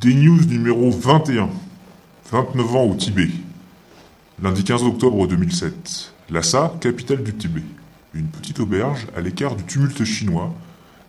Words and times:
D-News 0.00 0.46
numéro 0.48 0.90
21. 0.90 1.50
29 2.32 2.74
ans 2.74 2.84
au 2.84 2.94
Tibet. 2.94 3.28
Lundi 4.42 4.64
15 4.64 4.84
octobre 4.84 5.26
2007. 5.26 6.14
Lhasa, 6.30 6.72
capitale 6.80 7.22
du 7.22 7.34
Tibet. 7.34 7.64
Une 8.14 8.28
petite 8.28 8.60
auberge 8.60 9.06
à 9.14 9.20
l'écart 9.20 9.56
du 9.56 9.64
tumulte 9.64 10.02
chinois, 10.04 10.54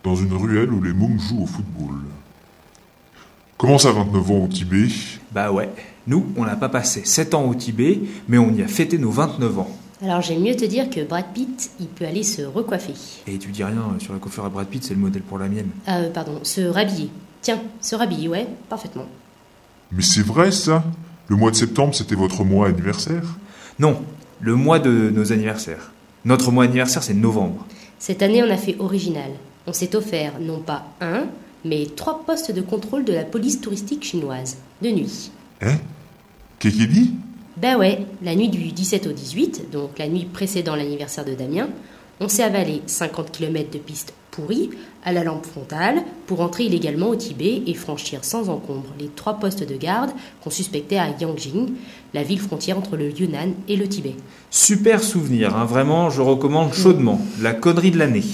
dans 0.04 0.14
une 0.14 0.34
ruelle 0.34 0.70
où 0.70 0.82
les 0.82 0.92
mômes 0.92 1.18
jouent 1.18 1.44
au 1.44 1.46
football. 1.46 1.94
Comment 3.56 3.78
ça 3.78 3.92
29 3.92 4.30
ans 4.30 4.44
au 4.44 4.48
Tibet? 4.48 4.88
Bah 5.30 5.50
ouais, 5.50 5.70
nous, 6.06 6.26
on 6.36 6.44
n'a 6.44 6.56
pas 6.56 6.68
passé 6.68 7.00
7 7.02 7.32
ans 7.32 7.48
au 7.48 7.54
Tibet, 7.54 7.98
mais 8.28 8.36
on 8.36 8.52
y 8.52 8.60
a 8.60 8.68
fêté 8.68 8.98
nos 8.98 9.10
29 9.10 9.58
ans. 9.58 9.70
Alors 10.02 10.20
j'aime 10.20 10.42
mieux 10.42 10.56
te 10.56 10.66
dire 10.66 10.90
que 10.90 11.02
Brad 11.02 11.32
Pitt, 11.32 11.70
il 11.80 11.86
peut 11.86 12.04
aller 12.04 12.24
se 12.24 12.42
recoiffer. 12.42 12.94
Et 13.26 13.38
tu 13.38 13.48
dis 13.52 13.64
rien, 13.64 13.78
euh, 13.78 14.00
sur 14.00 14.12
la 14.12 14.18
coiffure 14.18 14.44
à 14.44 14.50
Brad 14.50 14.66
Pitt, 14.66 14.84
c'est 14.84 14.92
le 14.92 15.00
modèle 15.00 15.22
pour 15.22 15.38
la 15.38 15.48
mienne. 15.48 15.70
Euh, 15.88 16.10
pardon, 16.10 16.40
se 16.42 16.60
rhabiller. 16.60 17.08
Tiens, 17.42 17.60
se 17.80 17.96
rhabiller, 17.96 18.28
ouais, 18.28 18.46
parfaitement. 18.68 19.06
Mais 19.90 20.02
c'est 20.02 20.22
vrai 20.22 20.50
ça 20.52 20.84
Le 21.28 21.36
mois 21.36 21.50
de 21.50 21.56
septembre, 21.56 21.94
c'était 21.94 22.14
votre 22.14 22.44
mois 22.44 22.68
anniversaire 22.68 23.24
Non, 23.78 24.00
le 24.40 24.54
mois 24.54 24.78
de 24.78 25.10
nos 25.10 25.32
anniversaires. 25.32 25.92
Notre 26.24 26.52
mois 26.52 26.64
anniversaire, 26.64 27.02
c'est 27.02 27.14
novembre. 27.14 27.66
Cette 27.98 28.22
année, 28.22 28.42
on 28.42 28.50
a 28.50 28.56
fait 28.56 28.76
original. 28.78 29.30
On 29.66 29.72
s'est 29.72 29.94
offert 29.96 30.34
non 30.40 30.60
pas 30.60 30.86
un, 31.00 31.24
mais 31.64 31.86
trois 31.96 32.24
postes 32.24 32.52
de 32.52 32.60
contrôle 32.60 33.04
de 33.04 33.12
la 33.12 33.24
police 33.24 33.60
touristique 33.60 34.04
chinoise, 34.04 34.58
de 34.80 34.90
nuit. 34.90 35.30
Hein? 35.60 35.76
Qu'est-ce 36.58 36.76
qu'il 36.76 36.88
dit? 36.88 37.14
Ben 37.56 37.76
ouais, 37.76 38.06
la 38.22 38.34
nuit 38.34 38.48
du 38.48 38.72
17 38.72 39.06
au 39.08 39.12
18, 39.12 39.70
donc 39.70 39.98
la 39.98 40.08
nuit 40.08 40.24
précédant 40.24 40.74
l'anniversaire 40.74 41.24
de 41.24 41.34
Damien, 41.34 41.68
on 42.20 42.28
s'est 42.28 42.42
avalé 42.42 42.82
50 42.86 43.30
km 43.30 43.70
de 43.70 43.78
pistes 43.78 44.14
pourries 44.30 44.70
à 45.04 45.12
la 45.12 45.24
lampe 45.24 45.46
frontale 45.46 46.02
pour 46.26 46.40
entrer 46.40 46.64
illégalement 46.64 47.08
au 47.08 47.16
Tibet 47.16 47.62
et 47.66 47.74
franchir 47.74 48.24
sans 48.24 48.48
encombre 48.48 48.88
les 48.98 49.08
trois 49.08 49.34
postes 49.34 49.68
de 49.68 49.76
garde 49.76 50.10
qu'on 50.42 50.50
suspectait 50.50 50.98
à 50.98 51.10
Yangjing, 51.20 51.72
la 52.14 52.22
ville 52.22 52.40
frontière 52.40 52.78
entre 52.78 52.96
le 52.96 53.10
Yunnan 53.10 53.52
et 53.68 53.76
le 53.76 53.88
Tibet. 53.88 54.14
Super 54.50 55.02
souvenir, 55.02 55.56
hein, 55.56 55.64
vraiment, 55.64 56.10
je 56.10 56.22
recommande 56.22 56.72
chaudement. 56.72 57.20
La 57.40 57.52
connerie 57.52 57.90
de 57.90 57.98
l'année. 57.98 58.24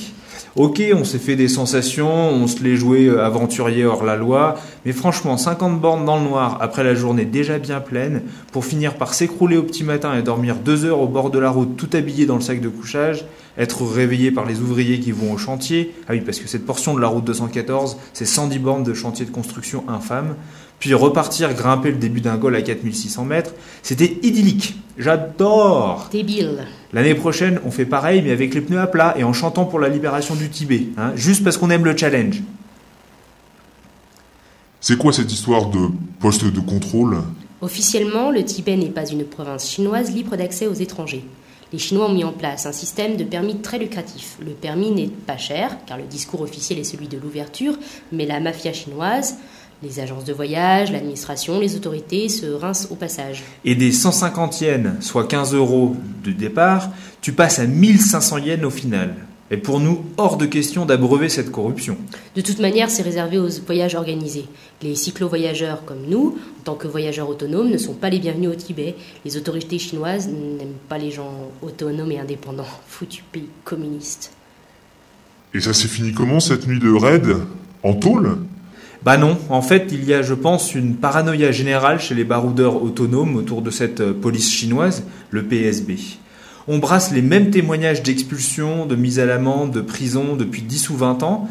Ok, 0.56 0.82
on 0.94 1.04
s'est 1.04 1.18
fait 1.18 1.36
des 1.36 1.46
sensations, 1.46 2.30
on 2.30 2.46
se 2.46 2.62
l'est 2.64 2.77
joué 2.77 3.06
euh, 3.06 3.24
aventurier 3.24 3.84
hors 3.84 4.02
la 4.02 4.16
loi, 4.16 4.56
mais 4.84 4.92
franchement, 4.92 5.36
50 5.36 5.80
bornes 5.80 6.05
dans 6.05 6.16
le 6.16 6.24
noir 6.24 6.58
après 6.60 6.82
la 6.82 6.94
journée 6.94 7.27
déjà 7.27 7.58
bien 7.58 7.80
pleine, 7.80 8.22
pour 8.50 8.64
finir 8.64 8.94
par 8.94 9.14
s'écrouler 9.14 9.56
au 9.56 9.62
petit 9.62 9.84
matin 9.84 10.16
et 10.18 10.22
dormir 10.22 10.56
deux 10.56 10.84
heures 10.84 11.00
au 11.00 11.06
bord 11.06 11.30
de 11.30 11.38
la 11.38 11.50
route 11.50 11.77
tout 11.77 11.90
habillé 11.92 12.27
dans 12.27 12.36
le 12.36 12.40
sac 12.40 12.60
de 12.60 12.68
couchage, 12.68 13.27
être 13.58 13.84
réveillé 13.84 14.30
par 14.30 14.46
les 14.46 14.60
ouvriers 14.60 15.00
qui 15.00 15.12
vont 15.12 15.32
au 15.32 15.38
chantier, 15.38 15.94
ah 16.08 16.12
oui, 16.12 16.20
parce 16.22 16.38
que 16.38 16.48
cette 16.48 16.64
portion 16.64 16.94
de 16.94 17.00
la 17.00 17.08
route 17.08 17.24
214, 17.24 17.98
c'est 18.12 18.24
110 18.24 18.58
bornes 18.58 18.84
de 18.84 18.94
chantier 18.94 19.27
de 19.27 19.30
construction 19.30 19.84
infâme, 19.88 20.34
puis 20.78 20.94
repartir 20.94 21.54
grimper 21.54 21.90
le 21.90 21.96
début 21.96 22.20
d'un 22.20 22.36
gol 22.36 22.54
à 22.54 22.62
4600 22.62 23.24
mètres, 23.24 23.54
c'était 23.82 24.18
idyllique. 24.22 24.76
J'adore 24.96 26.08
Débile. 26.10 26.64
L'année 26.92 27.14
prochaine, 27.14 27.60
on 27.64 27.70
fait 27.70 27.84
pareil, 27.84 28.22
mais 28.22 28.32
avec 28.32 28.54
les 28.54 28.60
pneus 28.60 28.80
à 28.80 28.86
plat 28.86 29.14
et 29.18 29.24
en 29.24 29.32
chantant 29.32 29.64
pour 29.64 29.78
la 29.78 29.88
libération 29.88 30.34
du 30.34 30.48
Tibet, 30.48 30.86
hein, 30.96 31.12
juste 31.14 31.44
parce 31.44 31.56
qu'on 31.56 31.70
aime 31.70 31.84
le 31.84 31.96
challenge. 31.96 32.42
C'est 34.80 34.96
quoi 34.96 35.12
cette 35.12 35.32
histoire 35.32 35.70
de 35.70 35.88
poste 36.20 36.44
de 36.44 36.60
contrôle? 36.60 37.18
Officiellement, 37.60 38.30
le 38.30 38.44
Tibet 38.44 38.76
n'est 38.76 38.90
pas 38.90 39.06
une 39.06 39.24
province 39.24 39.68
chinoise 39.68 40.12
libre 40.12 40.36
d'accès 40.36 40.66
aux 40.66 40.74
étrangers. 40.74 41.24
Les 41.72 41.78
Chinois 41.78 42.06
ont 42.08 42.14
mis 42.14 42.24
en 42.24 42.32
place 42.32 42.64
un 42.64 42.72
système 42.72 43.16
de 43.16 43.24
permis 43.24 43.58
très 43.58 43.78
lucratif. 43.78 44.38
Le 44.40 44.52
permis 44.52 44.90
n'est 44.90 45.08
pas 45.08 45.36
cher, 45.36 45.76
car 45.84 45.98
le 45.98 46.04
discours 46.04 46.40
officiel 46.40 46.78
est 46.78 46.84
celui 46.84 47.08
de 47.08 47.18
l'ouverture, 47.18 47.74
mais 48.10 48.24
la 48.24 48.40
mafia 48.40 48.72
chinoise, 48.72 49.36
les 49.82 50.00
agences 50.00 50.24
de 50.24 50.32
voyage, 50.32 50.90
l'administration, 50.90 51.60
les 51.60 51.76
autorités 51.76 52.28
se 52.28 52.46
rincent 52.46 52.88
au 52.90 52.96
passage. 52.96 53.44
Et 53.64 53.74
des 53.74 53.92
150 53.92 54.60
yens, 54.60 54.88
soit 55.00 55.26
15 55.26 55.54
euros 55.54 55.96
de 56.24 56.32
départ, 56.32 56.90
tu 57.20 57.32
passes 57.32 57.58
à 57.58 57.66
1500 57.66 58.38
yens 58.38 58.64
au 58.64 58.70
final. 58.70 59.14
Et 59.50 59.56
pour 59.56 59.80
nous, 59.80 60.05
hors 60.18 60.36
de 60.36 60.44
question 60.44 60.84
d'abreuver 60.84 61.30
cette 61.30 61.50
corruption. 61.50 61.96
De 62.36 62.42
toute 62.42 62.58
manière, 62.58 62.90
c'est 62.90 63.02
réservé 63.02 63.38
aux 63.38 63.48
voyages 63.64 63.94
organisés. 63.94 64.44
Les 64.83 64.94
cyclo-voyageurs 64.94 65.84
comme 65.86 66.05
nous, 66.06 66.36
en 66.61 66.64
tant 66.64 66.74
que 66.74 66.86
voyageurs 66.86 67.30
autonomes, 67.30 67.70
ne 67.70 67.78
sont 67.78 67.94
pas 67.94 68.11
les 68.11 68.18
bienvenus 68.18 68.50
au 68.50 68.55
Tibet. 68.55 68.94
Les 69.24 69.38
autorités 69.38 69.78
chinoises 69.78 70.28
n'aiment 70.28 70.77
pas 70.88 70.98
les 70.98 71.11
gens 71.11 71.33
autonomes 71.62 72.12
et 72.12 72.18
indépendants. 72.18 72.67
Foutu 72.88 73.22
pays 73.33 73.48
communiste. 73.64 74.33
Et 75.55 75.61
ça 75.61 75.72
s'est 75.72 75.88
fini 75.88 76.12
comment 76.12 76.40
cette 76.40 76.67
nuit 76.67 76.78
de 76.78 76.90
raid 76.90 77.34
En 77.83 77.94
tôle? 77.94 78.36
Bah 79.05 79.17
non, 79.17 79.39
en 79.48 79.63
fait, 79.63 79.91
il 79.92 80.05
y 80.05 80.13
a, 80.13 80.23
je 80.23 80.35
pense, 80.35 80.75
une 80.75 80.97
paranoïa 80.97 81.53
générale 81.53 82.01
chez 82.01 82.14
les 82.14 82.25
baroudeurs 82.25 82.83
autonomes 82.83 83.36
autour 83.36 83.63
de 83.63 83.70
cette 83.70 84.01
euh, 84.01 84.13
police 84.13 84.53
chinoise, 84.53 85.05
le 85.31 85.45
PSB. 85.45 85.95
On 86.67 86.79
brasse 86.79 87.13
les 87.13 87.23
mêmes 87.23 87.51
témoignages 87.51 88.03
d'expulsion, 88.03 88.86
de 88.86 88.97
mise 88.97 89.20
à 89.20 89.25
l'amende, 89.25 89.70
de 89.70 89.81
prison 89.81 90.35
depuis 90.35 90.63
10 90.63 90.91
ou 90.91 90.97
20 90.97 91.23
ans, 91.23 91.48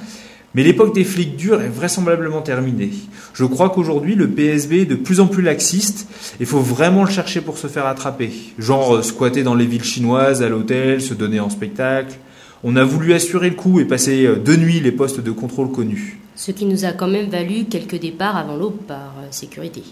mais 0.55 0.63
l'époque 0.63 0.93
des 0.93 1.05
flics 1.05 1.37
durs 1.37 1.61
est 1.61 1.69
vraisemblablement 1.69 2.41
terminée. 2.41 2.91
Je 3.33 3.45
crois 3.45 3.69
qu'aujourd'hui, 3.69 4.15
le 4.15 4.27
PSB 4.27 4.81
est 4.81 4.85
de 4.85 4.95
plus 4.95 5.19
en 5.19 5.27
plus 5.27 5.41
laxiste, 5.41 6.07
il 6.39 6.45
faut 6.45 6.59
vraiment 6.59 7.05
le 7.05 7.09
chercher 7.09 7.39
pour 7.39 7.57
se 7.57 7.67
faire 7.67 7.85
attraper. 7.85 8.31
Genre 8.59 8.97
euh, 8.97 9.01
squatter 9.03 9.43
dans 9.43 9.55
les 9.55 9.65
villes 9.65 9.83
chinoises, 9.85 10.43
à 10.43 10.49
l'hôtel, 10.49 11.01
se 11.01 11.13
donner 11.13 11.39
en 11.39 11.49
spectacle. 11.49 12.17
On 12.63 12.75
a 12.75 12.83
voulu 12.83 13.13
assurer 13.13 13.49
le 13.49 13.55
coup 13.55 13.79
et 13.79 13.85
passer 13.85 14.25
euh, 14.25 14.35
de 14.35 14.55
nuit 14.55 14.79
les 14.79 14.91
postes 14.91 15.19
de 15.19 15.31
contrôle 15.31 15.71
connus. 15.71 16.19
Ce 16.35 16.51
qui 16.51 16.65
nous 16.65 16.85
a 16.85 16.91
quand 16.91 17.07
même 17.07 17.29
valu 17.29 17.65
quelques 17.65 17.99
départs 17.99 18.35
avant 18.35 18.55
l'aube 18.55 18.79
par 18.87 19.13
euh, 19.19 19.27
sécurité. 19.31 19.83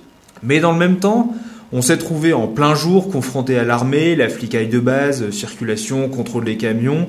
Mais 0.42 0.60
dans 0.60 0.72
le 0.72 0.80
même 0.80 0.98
temps, 0.98 1.34
on 1.72 1.82
s'est 1.82 1.98
trouvé 1.98 2.34
en 2.34 2.48
plein 2.48 2.76
jour 2.76 3.10
confronté 3.10 3.58
à 3.58 3.64
l'armée, 3.64 4.16
la 4.16 4.30
flicaille 4.30 4.68
de 4.68 4.80
base, 4.80 5.30
circulation, 5.30 6.10
contrôle 6.10 6.46
des 6.46 6.58
camions, 6.58 7.08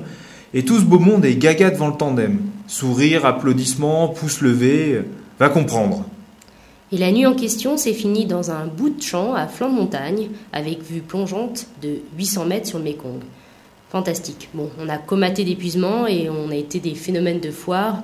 et 0.53 0.63
tout 0.63 0.79
ce 0.79 0.85
beau 0.85 0.99
monde 0.99 1.25
est 1.25 1.35
gaga 1.35 1.71
devant 1.71 1.87
le 1.87 1.97
tandem. 1.97 2.39
Sourire, 2.67 3.25
applaudissements, 3.25 4.07
pouces 4.09 4.41
levés, 4.41 5.01
va 5.39 5.49
comprendre. 5.49 6.05
Et 6.91 6.97
la 6.97 7.11
nuit 7.11 7.25
en 7.25 7.35
question 7.35 7.75
s'est 7.75 7.93
finie 7.93 8.25
dans 8.25 8.49
un 8.49 8.65
bout 8.65 8.89
de 8.89 9.01
champ 9.01 9.33
à 9.33 9.47
flanc 9.47 9.69
de 9.69 9.75
montagne, 9.75 10.29
avec 10.53 10.83
vue 10.83 11.01
plongeante 11.01 11.67
de 11.81 11.97
800 12.17 12.45
mètres 12.45 12.67
sur 12.67 12.77
le 12.77 12.85
Mékong. 12.85 13.19
Fantastique. 13.89 14.49
Bon, 14.53 14.69
on 14.81 14.89
a 14.89 14.97
comaté 14.97 15.45
d'épuisement 15.45 16.07
et 16.07 16.29
on 16.29 16.49
a 16.51 16.55
été 16.55 16.79
des 16.79 16.93
phénomènes 16.93 17.39
de 17.39 17.51
foire 17.51 18.03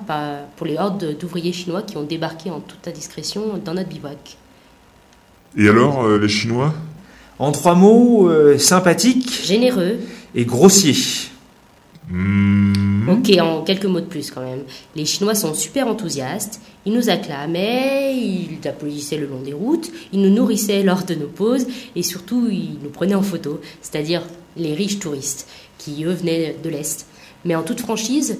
pour 0.56 0.66
les 0.66 0.78
hordes 0.78 1.16
d'ouvriers 1.18 1.52
chinois 1.52 1.82
qui 1.82 1.98
ont 1.98 2.04
débarqué 2.04 2.50
en 2.50 2.60
toute 2.60 2.88
indiscrétion 2.88 3.60
dans 3.62 3.74
notre 3.74 3.90
bivouac. 3.90 4.38
Et 5.56 5.68
alors, 5.68 6.04
euh, 6.04 6.18
les 6.18 6.28
Chinois? 6.28 6.74
En 7.38 7.52
trois 7.52 7.74
mots, 7.74 8.28
euh, 8.28 8.58
sympathique 8.58 9.42
Généreux. 9.44 9.98
et 10.34 10.44
grossier. 10.44 10.94
Hmm. 12.08 13.08
Ok, 13.08 13.30
en 13.40 13.62
quelques 13.62 13.84
mots 13.84 14.00
de 14.00 14.06
plus 14.06 14.30
quand 14.30 14.42
même. 14.42 14.62
Les 14.96 15.04
Chinois 15.04 15.34
sont 15.34 15.54
super 15.54 15.86
enthousiastes. 15.86 16.60
Ils 16.86 16.92
nous 16.94 17.10
acclamaient, 17.10 18.16
ils 18.16 18.66
applaudissaient 18.66 19.16
le 19.16 19.26
long 19.26 19.40
des 19.40 19.52
routes, 19.52 19.90
ils 20.12 20.20
nous 20.20 20.30
nourrissaient 20.30 20.82
lors 20.82 21.04
de 21.04 21.14
nos 21.14 21.26
pauses 21.26 21.66
et 21.96 22.02
surtout 22.02 22.48
ils 22.50 22.78
nous 22.82 22.90
prenaient 22.90 23.14
en 23.14 23.22
photo, 23.22 23.60
c'est-à-dire 23.80 24.22
les 24.56 24.74
riches 24.74 24.98
touristes 24.98 25.48
qui 25.78 26.04
eux 26.04 26.12
venaient 26.12 26.56
de 26.62 26.70
l'Est. 26.70 27.06
Mais 27.44 27.54
en 27.54 27.62
toute 27.62 27.80
franchise, 27.80 28.38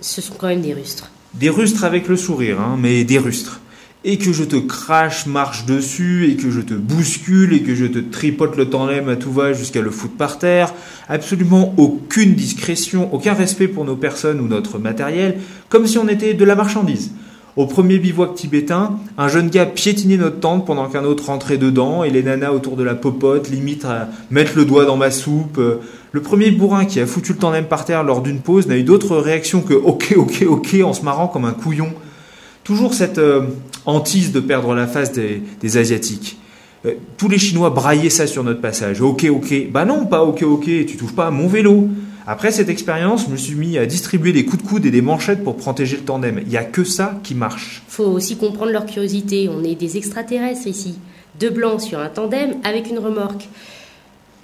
ce 0.00 0.20
sont 0.20 0.34
quand 0.34 0.48
même 0.48 0.62
des 0.62 0.74
rustres. 0.74 1.10
Des 1.34 1.50
rustres 1.50 1.84
avec 1.84 2.08
le 2.08 2.16
sourire, 2.16 2.60
hein, 2.60 2.76
mais 2.80 3.04
des 3.04 3.18
rustres. 3.18 3.60
Et 4.04 4.18
que 4.18 4.32
je 4.32 4.44
te 4.44 4.56
crache, 4.56 5.26
marche 5.26 5.66
dessus, 5.66 6.30
et 6.30 6.36
que 6.36 6.50
je 6.50 6.60
te 6.60 6.74
bouscule, 6.74 7.52
et 7.52 7.62
que 7.62 7.74
je 7.74 7.86
te 7.86 7.98
tripote 7.98 8.56
le 8.56 8.70
tandem 8.70 9.08
à 9.08 9.16
tout 9.16 9.32
va 9.32 9.52
jusqu'à 9.52 9.80
le 9.80 9.90
foutre 9.90 10.14
par 10.14 10.38
terre. 10.38 10.72
Absolument 11.08 11.74
aucune 11.76 12.34
discrétion, 12.34 13.12
aucun 13.12 13.34
respect 13.34 13.68
pour 13.68 13.84
nos 13.84 13.96
personnes 13.96 14.40
ou 14.40 14.46
notre 14.46 14.78
matériel, 14.78 15.38
comme 15.68 15.86
si 15.86 15.98
on 15.98 16.08
était 16.08 16.34
de 16.34 16.44
la 16.44 16.54
marchandise. 16.54 17.10
Au 17.56 17.66
premier 17.66 17.98
bivouac 17.98 18.34
tibétain, 18.34 18.98
un 19.16 19.28
jeune 19.28 19.48
gars 19.48 19.64
piétinait 19.64 20.18
notre 20.18 20.40
tente 20.40 20.66
pendant 20.66 20.88
qu'un 20.88 21.04
autre 21.04 21.26
rentrait 21.26 21.56
dedans, 21.56 22.04
et 22.04 22.10
les 22.10 22.22
nanas 22.22 22.52
autour 22.52 22.76
de 22.76 22.82
la 22.82 22.94
popote, 22.94 23.48
limite 23.48 23.86
à 23.86 24.08
mettre 24.30 24.52
le 24.56 24.66
doigt 24.66 24.84
dans 24.84 24.98
ma 24.98 25.10
soupe. 25.10 25.58
Euh, 25.58 25.80
Le 26.12 26.22
premier 26.22 26.50
bourrin 26.50 26.86
qui 26.86 26.98
a 26.98 27.06
foutu 27.06 27.32
le 27.32 27.38
tandem 27.38 27.66
par 27.66 27.84
terre 27.84 28.02
lors 28.02 28.22
d'une 28.22 28.40
pause 28.40 28.66
n'a 28.68 28.78
eu 28.78 28.84
d'autre 28.84 29.18
réaction 29.18 29.60
que 29.60 29.74
ok, 29.74 30.14
ok, 30.16 30.44
ok 30.48 30.76
en 30.82 30.94
se 30.94 31.02
marrant 31.02 31.28
comme 31.28 31.44
un 31.44 31.52
couillon. 31.52 31.92
Toujours 32.64 32.94
cette 32.94 33.18
euh, 33.18 33.42
hantise 33.84 34.32
de 34.32 34.40
perdre 34.40 34.74
la 34.74 34.86
face 34.86 35.12
des, 35.12 35.42
des 35.60 35.76
Asiatiques. 35.76 36.38
Euh, 36.86 36.92
tous 37.18 37.28
les 37.28 37.36
Chinois 37.36 37.68
braillaient 37.68 38.08
ça 38.08 38.26
sur 38.26 38.44
notre 38.44 38.62
passage. 38.62 39.02
Ok, 39.02 39.26
ok. 39.30 39.70
Bah 39.70 39.84
non, 39.84 40.06
pas 40.06 40.24
ok, 40.24 40.42
ok. 40.42 40.64
Tu 40.64 40.96
touches 40.96 41.14
pas 41.14 41.26
à 41.26 41.30
mon 41.30 41.48
vélo. 41.48 41.88
Après 42.28 42.50
cette 42.50 42.68
expérience, 42.68 43.26
je 43.26 43.30
me 43.30 43.36
suis 43.36 43.54
mis 43.54 43.78
à 43.78 43.86
distribuer 43.86 44.32
des 44.32 44.44
coups 44.44 44.60
de 44.60 44.68
coude 44.68 44.86
et 44.86 44.90
des 44.90 45.00
manchettes 45.00 45.44
pour 45.44 45.56
protéger 45.56 45.96
le 45.96 46.02
tandem. 46.02 46.40
Il 46.44 46.50
y 46.50 46.56
a 46.56 46.64
que 46.64 46.82
ça 46.82 47.20
qui 47.22 47.36
marche. 47.36 47.84
Faut 47.86 48.06
aussi 48.06 48.36
comprendre 48.36 48.72
leur 48.72 48.84
curiosité. 48.84 49.48
On 49.48 49.62
est 49.62 49.76
des 49.76 49.96
extraterrestres 49.96 50.66
ici. 50.66 50.98
Deux 51.38 51.50
blancs 51.50 51.80
sur 51.80 52.00
un 52.00 52.08
tandem 52.08 52.56
avec 52.64 52.90
une 52.90 52.98
remorque. 52.98 53.48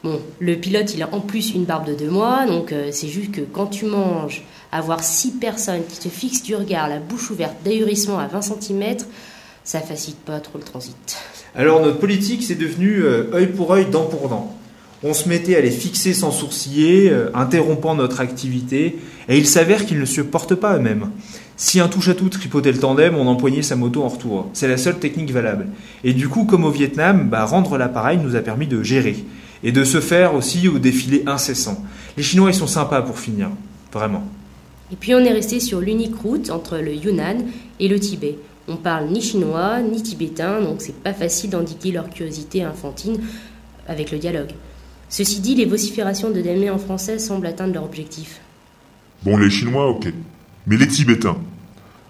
Bon, 0.05 0.21
le 0.39 0.55
pilote, 0.55 0.95
il 0.95 1.03
a 1.03 1.13
en 1.13 1.19
plus 1.19 1.55
une 1.55 1.65
barbe 1.65 1.87
de 1.87 1.95
deux 1.95 2.11
mois, 2.11 2.47
donc 2.47 2.73
euh, 2.73 2.89
c'est 2.93 3.09
juste 3.09 3.33
que 3.33 3.41
quand 3.41 3.67
tu 3.67 3.85
manges, 3.85 4.43
avoir 4.73 5.03
six 5.03 5.33
personnes 5.33 5.83
qui 5.89 5.99
te 5.99 6.09
fixent 6.09 6.43
du 6.43 6.57
regard, 6.57 6.89
la 6.89 6.99
bouche 6.99 7.31
ouverte, 7.31 7.55
d'ahurissement 7.65 8.19
à 8.19 8.27
20 8.27 8.43
cm, 8.43 8.97
ça 9.63 9.81
facilite 9.81 10.19
pas 10.19 10.41
trop 10.41 10.59
le 10.59 10.65
transit. 10.65 11.17
Alors 11.55 11.81
notre 11.81 11.99
politique, 11.99 12.43
c'est 12.43 12.57
devenu 12.57 13.03
euh, 13.03 13.33
œil 13.33 13.47
pour 13.49 13.73
œil, 13.73 13.87
dent 13.87 14.07
pour 14.07 14.29
dent. 14.29 14.57
On 15.05 15.15
se 15.15 15.29
mettait 15.29 15.57
à 15.57 15.61
les 15.61 15.71
fixer 15.71 16.15
sans 16.15 16.31
sourciller, 16.31 17.11
euh, 17.11 17.31
interrompant 17.35 17.95
notre 17.95 18.21
activité, 18.21 18.99
et 19.29 19.37
il 19.37 19.47
s'avère 19.47 19.85
qu'ils 19.85 19.99
ne 19.99 20.05
se 20.05 20.21
portent 20.21 20.55
pas 20.55 20.77
eux-mêmes. 20.77 21.11
Si 21.57 21.81
un 21.81 21.89
touche-à-tout 21.89 22.29
tripotait 22.29 22.73
le 22.73 22.79
tandem, 22.79 23.17
on 23.17 23.27
empoignait 23.27 23.63
sa 23.63 23.77
moto 23.77 24.03
en 24.03 24.09
retour. 24.09 24.49
C'est 24.53 24.69
la 24.69 24.77
seule 24.77 24.99
technique 24.99 25.33
valable. 25.33 25.67
Et 26.05 26.13
du 26.13 26.29
coup, 26.29 26.45
comme 26.45 26.65
au 26.65 26.71
Vietnam, 26.71 27.29
bah, 27.29 27.45
rendre 27.45 27.79
l'appareil 27.79 28.19
nous 28.19 28.37
a 28.37 28.41
permis 28.41 28.67
de 28.67 28.83
gérer. 28.83 29.17
Et 29.65 29.73
de 29.73 29.85
se 29.85 30.01
faire 30.01 30.35
aussi 30.35 30.67
au 30.69 30.79
défilé 30.79 31.23
incessant. 31.27 31.85
Les 32.17 32.23
Chinois, 32.23 32.51
ils 32.51 32.55
sont 32.55 32.67
sympas 32.67 33.03
pour 33.03 33.19
finir. 33.19 33.51
Vraiment. 33.93 34.25
Et 34.93 34.97
puis 34.97 35.15
on 35.15 35.21
est 35.21 35.33
resté 35.33 35.61
sur 35.61 35.81
l'unique 35.81 36.17
route 36.17 36.51
entre 36.51 36.79
le 36.79 36.95
Yunnan 36.95 37.45
et 37.81 37.89
le 37.89 37.99
Tibet. 37.99 38.39
On 38.69 38.77
parle 38.77 39.09
ni 39.09 39.21
chinois 39.21 39.81
ni 39.81 40.03
tibétain, 40.03 40.61
donc 40.61 40.83
c'est 40.83 40.95
pas 40.95 41.13
facile 41.13 41.51
d'indiquer 41.51 41.91
leur 41.91 42.09
curiosité 42.11 42.63
infantine 42.63 43.19
avec 43.89 44.13
le 44.13 44.19
dialogue. 44.19 44.53
Ceci 45.13 45.41
dit, 45.41 45.55
les 45.55 45.67
vociférations 45.67 46.31
de 46.31 46.41
Damien 46.41 46.73
en 46.73 46.79
français 46.79 47.19
semblent 47.19 47.47
atteindre 47.47 47.75
leur 47.75 47.85
objectif. 47.85 48.41
Bon, 49.25 49.37
les 49.37 49.51
Chinois, 49.51 49.91
ok. 49.91 50.11
Mais 50.67 50.79
les 50.79 50.89
Tibétains 50.89 51.37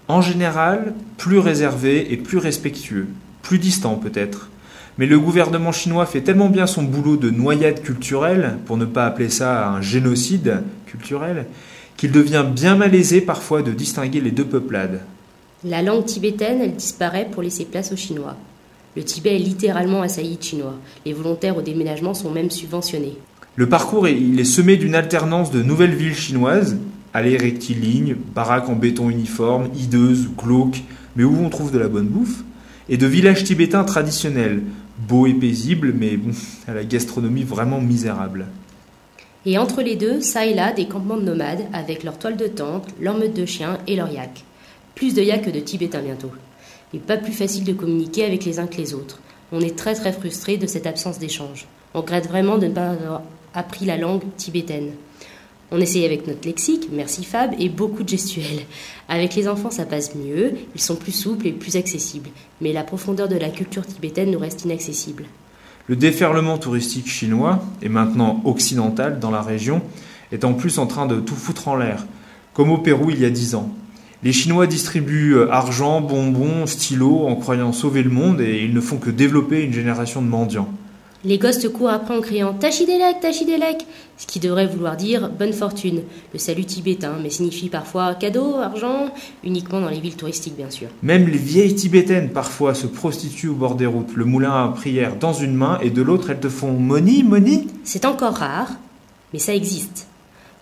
En 0.07 0.21
général, 0.21 0.93
plus 1.17 1.37
réservés 1.37 2.13
et 2.13 2.15
plus 2.15 2.37
respectueux. 2.37 3.07
Plus 3.41 3.59
distants 3.59 3.95
peut-être. 3.95 4.49
Mais 4.97 5.05
le 5.05 5.19
gouvernement 5.19 5.73
chinois 5.73 6.05
fait 6.05 6.21
tellement 6.21 6.47
bien 6.47 6.65
son 6.65 6.83
boulot 6.83 7.17
de 7.17 7.29
noyade 7.29 7.81
culturelle, 7.81 8.57
pour 8.65 8.77
ne 8.77 8.85
pas 8.85 9.05
appeler 9.05 9.27
ça 9.27 9.67
un 9.67 9.81
génocide 9.81 10.63
culturel, 10.85 11.47
qu'il 11.97 12.13
devient 12.13 12.45
bien 12.49 12.77
malaisé 12.77 13.19
parfois 13.19 13.63
de 13.63 13.73
distinguer 13.73 14.21
les 14.21 14.31
deux 14.31 14.45
peuplades. 14.45 15.01
La 15.65 15.81
langue 15.81 16.05
tibétaine, 16.05 16.61
elle 16.61 16.75
disparaît 16.75 17.27
pour 17.29 17.43
laisser 17.43 17.65
place 17.65 17.91
aux 17.91 17.97
Chinois. 17.97 18.37
Le 18.95 19.03
Tibet 19.03 19.35
est 19.35 19.39
littéralement 19.39 20.01
assailli 20.01 20.37
de 20.37 20.43
Chinois. 20.43 20.75
Les 21.05 21.13
volontaires 21.13 21.57
au 21.57 21.61
déménagement 21.61 22.13
sont 22.13 22.29
même 22.29 22.51
subventionnés. 22.51 23.17
Le 23.55 23.67
parcours 23.67 24.07
est, 24.07 24.15
il 24.15 24.39
est 24.39 24.43
semé 24.43 24.77
d'une 24.77 24.95
alternance 24.95 25.51
de 25.51 25.63
nouvelles 25.63 25.95
villes 25.95 26.15
chinoises, 26.15 26.77
allées 27.13 27.37
rectilignes, 27.37 28.15
baraques 28.35 28.69
en 28.69 28.75
béton 28.75 29.09
uniforme, 29.09 29.69
hideuses, 29.75 30.29
glauques, 30.37 30.83
mais 31.15 31.23
où 31.23 31.35
on 31.43 31.49
trouve 31.49 31.71
de 31.71 31.79
la 31.79 31.87
bonne 31.87 32.07
bouffe, 32.07 32.43
et 32.89 32.97
de 32.97 33.07
villages 33.07 33.43
tibétains 33.43 33.83
traditionnels, 33.83 34.61
beaux 35.07 35.25
et 35.25 35.33
paisibles, 35.33 35.93
mais 35.93 36.17
bon, 36.17 36.31
à 36.67 36.73
la 36.73 36.83
gastronomie 36.83 37.43
vraiment 37.43 37.81
misérable. 37.81 38.47
Et 39.45 39.57
entre 39.57 39.81
les 39.81 39.95
deux, 39.95 40.21
ça 40.21 40.45
et 40.45 40.53
là, 40.53 40.71
des 40.71 40.87
campements 40.87 41.17
de 41.17 41.23
nomades 41.23 41.65
avec 41.73 42.03
leurs 42.03 42.17
toiles 42.17 42.37
de 42.37 42.47
tente, 42.47 42.87
leurs 43.01 43.17
meutes 43.17 43.35
de 43.35 43.45
chiens 43.45 43.77
et 43.87 43.95
leurs 43.95 44.11
yaks. 44.11 44.43
Plus 44.95 45.13
de 45.15 45.21
yaks 45.21 45.45
que 45.45 45.49
de 45.49 45.59
Tibétains 45.59 46.01
bientôt. 46.01 46.31
Et 46.93 46.99
pas 46.99 47.17
plus 47.17 47.33
facile 47.33 47.63
de 47.63 47.73
communiquer 47.73 48.25
avec 48.25 48.45
les 48.45 48.59
uns 48.59 48.67
que 48.67 48.77
les 48.77 48.93
autres. 48.93 49.19
On 49.51 49.61
est 49.61 49.75
très 49.75 49.95
très 49.95 50.13
frustré 50.13 50.57
de 50.57 50.67
cette 50.67 50.87
absence 50.87 51.19
d'échange. 51.19 51.67
On 51.93 52.01
regrette 52.01 52.27
vraiment 52.27 52.57
de 52.57 52.67
ne 52.67 52.73
pas 52.73 52.89
avoir 52.89 53.21
appris 53.53 53.85
la 53.85 53.97
langue 53.97 54.23
tibétaine. 54.37 54.91
On 55.71 55.79
essaye 55.79 56.05
avec 56.05 56.27
notre 56.27 56.47
lexique, 56.47 56.89
merci 56.91 57.23
Fab, 57.23 57.51
et 57.59 57.67
beaucoup 57.67 58.03
de 58.03 58.09
gestuels. 58.09 58.65
Avec 59.09 59.33
les 59.33 59.47
enfants, 59.47 59.71
ça 59.71 59.85
passe 59.85 60.13
mieux, 60.13 60.53
ils 60.75 60.81
sont 60.81 60.95
plus 60.95 61.11
souples 61.11 61.47
et 61.47 61.51
plus 61.51 61.75
accessibles. 61.77 62.29
Mais 62.61 62.73
la 62.73 62.83
profondeur 62.83 63.27
de 63.27 63.37
la 63.37 63.49
culture 63.49 63.85
tibétaine 63.85 64.29
nous 64.29 64.39
reste 64.39 64.65
inaccessible. 64.65 65.25
Le 65.87 65.95
déferlement 65.95 66.59
touristique 66.59 67.07
chinois, 67.07 67.63
et 67.81 67.89
maintenant 67.89 68.41
occidental 68.45 69.19
dans 69.19 69.31
la 69.31 69.41
région, 69.41 69.81
est 70.31 70.45
en 70.45 70.53
plus 70.53 70.77
en 70.77 70.85
train 70.85 71.07
de 71.07 71.19
tout 71.19 71.35
foutre 71.35 71.67
en 71.67 71.75
l'air, 71.75 72.05
comme 72.53 72.71
au 72.71 72.77
Pérou 72.77 73.09
il 73.09 73.19
y 73.19 73.25
a 73.25 73.29
dix 73.31 73.55
ans. 73.55 73.69
Les 74.23 74.31
Chinois 74.31 74.67
distribuent 74.67 75.35
euh, 75.35 75.51
argent, 75.51 75.99
bonbons, 75.99 76.65
stylos 76.65 77.27
en 77.27 77.35
croyant 77.35 77.73
sauver 77.73 78.03
le 78.03 78.09
monde 78.09 78.39
et 78.39 78.63
ils 78.63 78.73
ne 78.73 78.79
font 78.79 78.97
que 78.97 79.09
développer 79.09 79.63
une 79.63 79.73
génération 79.73 80.21
de 80.21 80.27
mendiants. 80.27 80.69
Les 81.25 81.37
gosses 81.37 81.67
courent 81.69 81.89
après 81.89 82.17
en 82.17 82.21
criant 82.21 82.53
Tachidelek, 82.53 83.21
Tachidelek, 83.21 83.85
ce 84.17 84.25
qui 84.25 84.39
devrait 84.39 84.67
vouloir 84.67 84.97
dire 84.97 85.29
bonne 85.29 85.53
fortune, 85.53 86.01
le 86.33 86.39
salut 86.39 86.65
tibétain, 86.65 87.15
mais 87.21 87.29
signifie 87.29 87.69
parfois 87.69 88.13
cadeau, 88.15 88.55
argent, 88.57 89.09
uniquement 89.43 89.79
dans 89.79 89.89
les 89.89 90.01
villes 90.01 90.17
touristiques 90.17 90.57
bien 90.57 90.69
sûr. 90.69 90.87
Même 91.01 91.27
les 91.27 91.37
vieilles 91.37 91.75
tibétaines 91.75 92.29
parfois 92.31 92.73
se 92.73 92.87
prostituent 92.87 93.49
au 93.49 93.55
bord 93.55 93.75
des 93.75 93.85
routes, 93.85 94.15
le 94.15 94.25
moulin 94.25 94.65
à 94.65 94.67
prière 94.69 95.15
dans 95.17 95.33
une 95.33 95.53
main 95.53 95.79
et 95.81 95.89
de 95.89 96.01
l'autre 96.01 96.29
elles 96.29 96.41
te 96.41 96.49
font 96.49 96.71
money, 96.71 97.23
money. 97.23 97.67
C'est 97.85 98.03
encore 98.03 98.35
rare, 98.35 98.71
mais 99.31 99.39
ça 99.39 99.55
existe. 99.55 100.07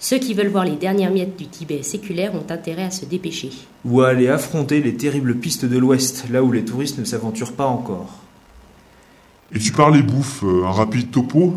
Ceux 0.04 0.18
qui 0.18 0.34
veulent 0.34 0.48
voir 0.48 0.66
les 0.66 0.78
dernières 0.78 1.12
miettes 1.12 1.38
du 1.38 1.46
Tibet 1.46 1.84
séculaire 1.84 2.34
ont 2.34 2.52
intérêt 2.52 2.86
à 2.86 2.90
se 2.90 3.06
dépêcher. 3.06 3.52
Ou 3.86 4.02
à 4.02 4.08
aller 4.08 4.30
affronter 4.30 4.82
les 4.82 4.96
terribles 4.96 5.36
pistes 5.36 5.64
de 5.64 5.78
l'Ouest, 5.78 6.26
là 6.32 6.42
où 6.42 6.52
les 6.52 6.66
touristes 6.66 6.98
ne 6.98 7.06
s'aventurent 7.06 7.54
pas 7.54 7.68
encore. 7.68 8.10
Et 9.54 9.60
tu 9.60 9.72
parlais 9.72 10.02
bouffe, 10.02 10.44
euh, 10.44 10.66
un 10.66 10.72
rapide 10.72 11.12
topo? 11.12 11.54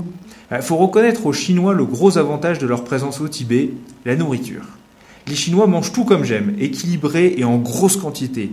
Il 0.52 0.60
faut 0.60 0.76
reconnaître 0.76 1.24
aux 1.24 1.32
Chinois 1.32 1.72
le 1.72 1.86
gros 1.86 2.18
avantage 2.18 2.58
de 2.58 2.66
leur 2.66 2.84
présence 2.84 3.18
au 3.22 3.28
Tibet, 3.28 3.70
la 4.04 4.14
nourriture. 4.14 4.66
Les 5.26 5.36
Chinois 5.36 5.66
mangent 5.66 5.92
tout 5.92 6.04
comme 6.04 6.24
j'aime, 6.24 6.54
équilibré 6.60 7.34
et 7.38 7.44
en 7.44 7.56
grosse 7.56 7.96
quantité. 7.96 8.50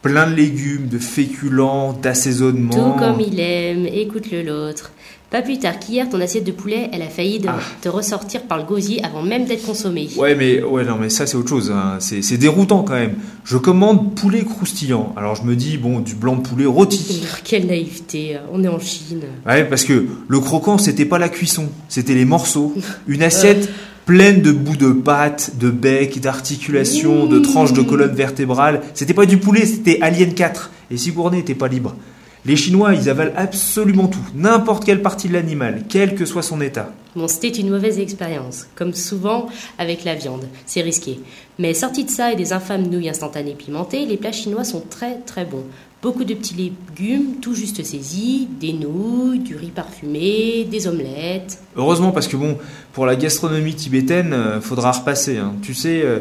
Plein 0.00 0.26
de 0.26 0.34
légumes, 0.34 0.88
de 0.88 0.98
féculents, 0.98 1.92
d'assaisonnements. 1.92 2.92
Tout 2.94 2.98
comme 2.98 3.20
il 3.20 3.38
aime, 3.38 3.84
écoute-le 3.86 4.42
l'autre. 4.42 4.92
Pas 5.34 5.42
plus 5.42 5.58
tard 5.58 5.80
qu'hier, 5.80 6.08
ton 6.08 6.20
assiette 6.20 6.44
de 6.44 6.52
poulet, 6.52 6.88
elle 6.92 7.02
a 7.02 7.08
failli 7.08 7.40
de 7.40 7.48
Ah. 7.48 7.58
te 7.82 7.88
ressortir 7.88 8.42
par 8.42 8.56
le 8.56 8.62
gosier 8.62 9.02
avant 9.04 9.20
même 9.20 9.46
d'être 9.46 9.66
consommée. 9.66 10.08
Ouais, 10.16 10.36
mais 10.36 10.62
ouais, 10.62 10.84
non, 10.84 10.96
mais 10.96 11.08
ça 11.08 11.26
c'est 11.26 11.36
autre 11.36 11.48
chose. 11.48 11.72
hein. 11.74 11.96
C'est 11.98 12.22
c'est 12.22 12.36
déroutant 12.36 12.84
quand 12.84 12.94
même. 12.94 13.14
Je 13.42 13.56
commande 13.56 14.14
poulet 14.14 14.44
croustillant. 14.44 15.12
Alors 15.16 15.34
je 15.34 15.42
me 15.42 15.56
dis 15.56 15.76
bon, 15.76 15.98
du 15.98 16.14
blanc 16.14 16.36
de 16.36 16.42
poulet 16.42 16.66
rôti. 16.66 17.24
Quelle 17.42 17.66
naïveté, 17.66 18.36
on 18.52 18.62
est 18.62 18.68
en 18.68 18.78
Chine. 18.78 19.22
Ouais, 19.44 19.64
parce 19.64 19.82
que 19.82 20.06
le 20.28 20.38
croquant 20.38 20.78
c'était 20.78 21.04
pas 21.04 21.18
la 21.18 21.28
cuisson, 21.28 21.66
c'était 21.88 22.14
les 22.14 22.24
morceaux. 22.24 22.72
Une 23.08 23.24
assiette 23.24 23.68
pleine 24.06 24.40
de 24.40 24.52
bouts 24.52 24.76
de 24.76 24.92
pâte, 24.92 25.54
de 25.58 25.68
bec, 25.68 26.20
d'articulations, 26.20 27.26
de 27.26 27.40
tranches 27.40 27.72
de 27.72 27.82
colonne 27.82 28.14
vertébrale. 28.14 28.82
C'était 28.94 29.14
pas 29.14 29.26
du 29.26 29.38
poulet, 29.38 29.66
c'était 29.66 29.98
Alien 30.00 30.32
4. 30.32 30.70
Et 30.92 30.96
Sigourney 30.96 31.38
n'était 31.38 31.56
pas 31.56 31.66
libre. 31.66 31.96
Les 32.46 32.56
Chinois, 32.56 32.92
ils 32.94 33.08
avalent 33.08 33.32
absolument 33.36 34.06
tout, 34.06 34.18
n'importe 34.34 34.84
quelle 34.84 35.00
partie 35.00 35.28
de 35.28 35.32
l'animal, 35.32 35.84
quel 35.88 36.14
que 36.14 36.26
soit 36.26 36.42
son 36.42 36.60
état. 36.60 36.92
Bon, 37.16 37.26
c'était 37.26 37.48
une 37.48 37.70
mauvaise 37.70 37.98
expérience, 37.98 38.66
comme 38.74 38.92
souvent 38.92 39.46
avec 39.78 40.04
la 40.04 40.14
viande, 40.14 40.44
c'est 40.66 40.82
risqué. 40.82 41.20
Mais 41.58 41.72
sorti 41.72 42.04
de 42.04 42.10
ça 42.10 42.32
et 42.32 42.36
des 42.36 42.52
infâmes 42.52 42.86
nouilles 42.88 43.08
instantanées 43.08 43.54
pimentées, 43.54 44.04
les 44.04 44.18
plats 44.18 44.32
chinois 44.32 44.64
sont 44.64 44.82
très 44.90 45.20
très 45.20 45.46
bons. 45.46 45.64
Beaucoup 46.02 46.24
de 46.24 46.34
petits 46.34 46.54
légumes, 46.98 47.36
tout 47.40 47.54
juste 47.54 47.82
saisis, 47.82 48.46
des 48.60 48.74
nouilles, 48.74 49.38
du 49.38 49.56
riz 49.56 49.70
parfumé, 49.74 50.64
des 50.70 50.86
omelettes. 50.86 51.58
Heureusement, 51.76 52.12
parce 52.12 52.28
que 52.28 52.36
bon, 52.36 52.58
pour 52.92 53.06
la 53.06 53.16
gastronomie 53.16 53.74
tibétaine, 53.74 54.34
euh, 54.34 54.60
faudra 54.60 54.92
repasser. 54.92 55.38
hein. 55.38 55.54
Tu 55.62 55.72
sais, 55.72 56.02
euh, 56.04 56.18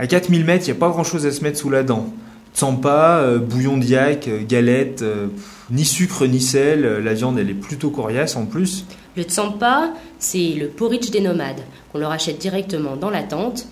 à 0.00 0.08
4000 0.08 0.44
mètres, 0.44 0.64
il 0.66 0.72
n'y 0.72 0.76
a 0.76 0.80
pas 0.80 0.88
grand 0.88 1.04
chose 1.04 1.26
à 1.26 1.30
se 1.30 1.44
mettre 1.44 1.58
sous 1.58 1.70
la 1.70 1.84
dent. 1.84 2.06
Tsampa, 2.54 3.20
euh, 3.20 3.38
bouillon 3.38 3.78
d'yak, 3.78 4.28
euh, 4.28 4.42
galette, 4.46 5.02
euh, 5.02 5.28
ni 5.70 5.84
sucre 5.84 6.26
ni 6.26 6.40
sel, 6.40 6.84
euh, 6.84 7.00
la 7.00 7.14
viande 7.14 7.38
elle 7.38 7.50
est 7.50 7.54
plutôt 7.54 7.90
coriace 7.90 8.36
en 8.36 8.46
plus. 8.46 8.84
Le 9.16 9.22
tsampa, 9.22 9.92
c'est 10.18 10.54
le 10.54 10.68
porridge 10.68 11.10
des 11.10 11.20
nomades, 11.20 11.62
qu'on 11.92 11.98
leur 11.98 12.10
achète 12.10 12.38
directement 12.38 12.96
dans 12.96 13.10
la 13.10 13.22
tente, 13.22 13.66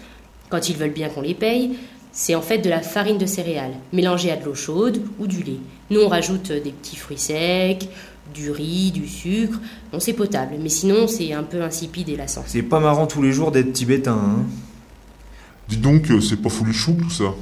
quand 0.48 0.68
ils 0.68 0.76
veulent 0.76 0.92
bien 0.92 1.08
qu'on 1.08 1.22
les 1.22 1.34
paye. 1.34 1.76
C'est 2.12 2.34
en 2.34 2.42
fait 2.42 2.58
de 2.58 2.70
la 2.70 2.80
farine 2.80 3.18
de 3.18 3.26
céréales, 3.26 3.74
mélangée 3.92 4.30
à 4.30 4.36
de 4.36 4.44
l'eau 4.44 4.54
chaude 4.54 5.02
ou 5.18 5.26
du 5.26 5.42
lait. 5.42 5.60
Nous, 5.90 6.00
on 6.00 6.08
rajoute 6.08 6.50
des 6.50 6.72
petits 6.72 6.96
fruits 6.96 7.18
secs, 7.18 7.88
du 8.34 8.50
riz, 8.50 8.90
du 8.90 9.06
sucre. 9.06 9.58
Bon, 9.92 10.00
c'est 10.00 10.14
potable, 10.14 10.54
mais 10.60 10.68
sinon, 10.68 11.06
c'est 11.06 11.32
un 11.32 11.44
peu 11.44 11.62
insipide 11.62 12.08
et 12.08 12.16
lassant. 12.16 12.42
C'est 12.46 12.62
pas 12.62 12.80
marrant 12.80 13.06
tous 13.06 13.22
les 13.22 13.32
jours 13.32 13.52
d'être 13.52 13.72
tibétain. 13.72 14.18
Hein. 14.18 14.46
Dis 15.68 15.76
donc, 15.76 16.06
c'est 16.22 16.40
pas 16.40 16.48
folichon 16.48 16.94
tout 16.94 17.10
ça. 17.10 17.34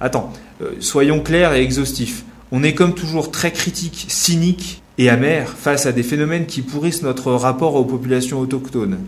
Attends, 0.00 0.32
euh, 0.62 0.72
soyons 0.80 1.20
clairs 1.20 1.54
et 1.54 1.62
exhaustifs. 1.62 2.24
On 2.52 2.62
est 2.62 2.74
comme 2.74 2.94
toujours 2.94 3.30
très 3.30 3.52
critique, 3.52 4.06
cynique 4.08 4.82
et 4.98 5.08
amer 5.08 5.48
face 5.48 5.86
à 5.86 5.92
des 5.92 6.02
phénomènes 6.02 6.46
qui 6.46 6.62
pourrissent 6.62 7.02
notre 7.02 7.32
rapport 7.32 7.74
aux 7.74 7.84
populations 7.84 8.38
autochtones. 8.40 8.98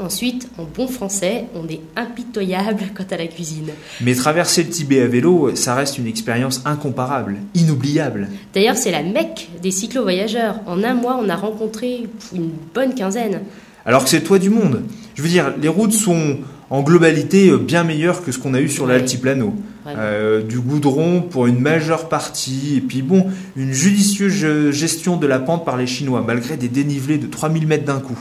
Ensuite, 0.00 0.48
en 0.56 0.64
bon 0.64 0.88
français, 0.88 1.44
on 1.54 1.68
est 1.68 1.80
impitoyable 1.94 2.84
quant 2.96 3.04
à 3.10 3.18
la 3.18 3.26
cuisine. 3.26 3.68
Mais 4.00 4.14
traverser 4.14 4.62
le 4.62 4.70
Tibet 4.70 5.02
à 5.02 5.06
vélo, 5.06 5.54
ça 5.54 5.74
reste 5.74 5.98
une 5.98 6.06
expérience 6.06 6.62
incomparable, 6.64 7.36
inoubliable. 7.54 8.28
D'ailleurs, 8.54 8.76
c'est 8.76 8.92
la 8.92 9.02
mecque 9.02 9.50
des 9.62 9.70
cyclo-voyageurs. 9.70 10.60
En 10.66 10.82
un 10.84 10.94
mois, 10.94 11.20
on 11.22 11.28
a 11.28 11.36
rencontré 11.36 12.08
une 12.34 12.50
bonne 12.74 12.94
quinzaine. 12.94 13.42
Alors 13.84 14.04
que 14.04 14.10
c'est 14.10 14.22
toi 14.22 14.38
du 14.38 14.48
monde. 14.48 14.82
Je 15.14 15.22
veux 15.22 15.28
dire, 15.28 15.52
les 15.60 15.68
routes 15.68 15.92
sont 15.92 16.38
en 16.70 16.82
globalité 16.82 17.50
euh, 17.50 17.58
bien 17.58 17.84
meilleures 17.84 18.24
que 18.24 18.32
ce 18.32 18.38
qu'on 18.38 18.54
a 18.54 18.60
eu 18.60 18.68
sur 18.68 18.86
l'altiplano. 18.86 19.54
Euh, 19.86 20.42
du 20.42 20.60
goudron 20.60 21.22
pour 21.22 21.46
une 21.46 21.58
majeure 21.58 22.08
partie, 22.08 22.76
et 22.76 22.80
puis 22.80 23.02
bon, 23.02 23.26
une 23.56 23.72
judicieuse 23.72 24.70
gestion 24.70 25.16
de 25.16 25.26
la 25.26 25.40
pente 25.40 25.64
par 25.64 25.76
les 25.76 25.88
Chinois, 25.88 26.22
malgré 26.24 26.56
des 26.56 26.68
dénivelés 26.68 27.18
de 27.18 27.26
3000 27.26 27.66
mètres 27.66 27.84
d'un 27.84 27.98
coup. 27.98 28.18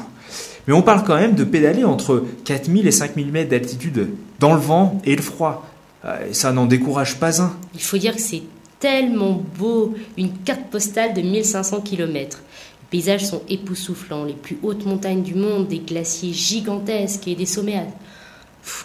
Mais 0.68 0.74
on 0.74 0.82
parle 0.82 1.04
quand 1.04 1.16
même 1.16 1.36
de 1.36 1.44
pédaler 1.44 1.84
entre 1.84 2.26
4000 2.46 2.88
et 2.88 2.92
5000 2.92 3.32
mètres 3.32 3.52
d'altitude, 3.52 4.10
dans 4.40 4.54
le 4.54 4.60
vent 4.60 5.00
et 5.06 5.16
le 5.16 5.22
froid. 5.22 5.68
Euh, 6.06 6.30
et 6.30 6.34
ça 6.34 6.52
n'en 6.52 6.66
décourage 6.66 7.18
pas 7.20 7.42
un. 7.42 7.54
Il 7.76 7.82
faut 7.82 7.98
dire 7.98 8.16
que 8.16 8.22
c'est 8.22 8.44
tellement 8.80 9.44
beau, 9.60 9.94
une 10.18 10.32
carte 10.32 10.66
postale 10.72 11.14
de 11.14 11.22
1500 11.22 11.82
km. 11.82 12.40
Les 12.40 12.98
paysages 12.98 13.26
sont 13.26 13.42
époustouflants, 13.50 14.24
les 14.24 14.34
plus 14.34 14.58
hautes 14.64 14.86
montagnes 14.86 15.22
du 15.22 15.36
monde, 15.36 15.68
des 15.68 15.80
glaciers 15.80 16.34
gigantesques 16.34 17.28
et 17.28 17.36
des 17.36 17.46
sommets 17.46 17.86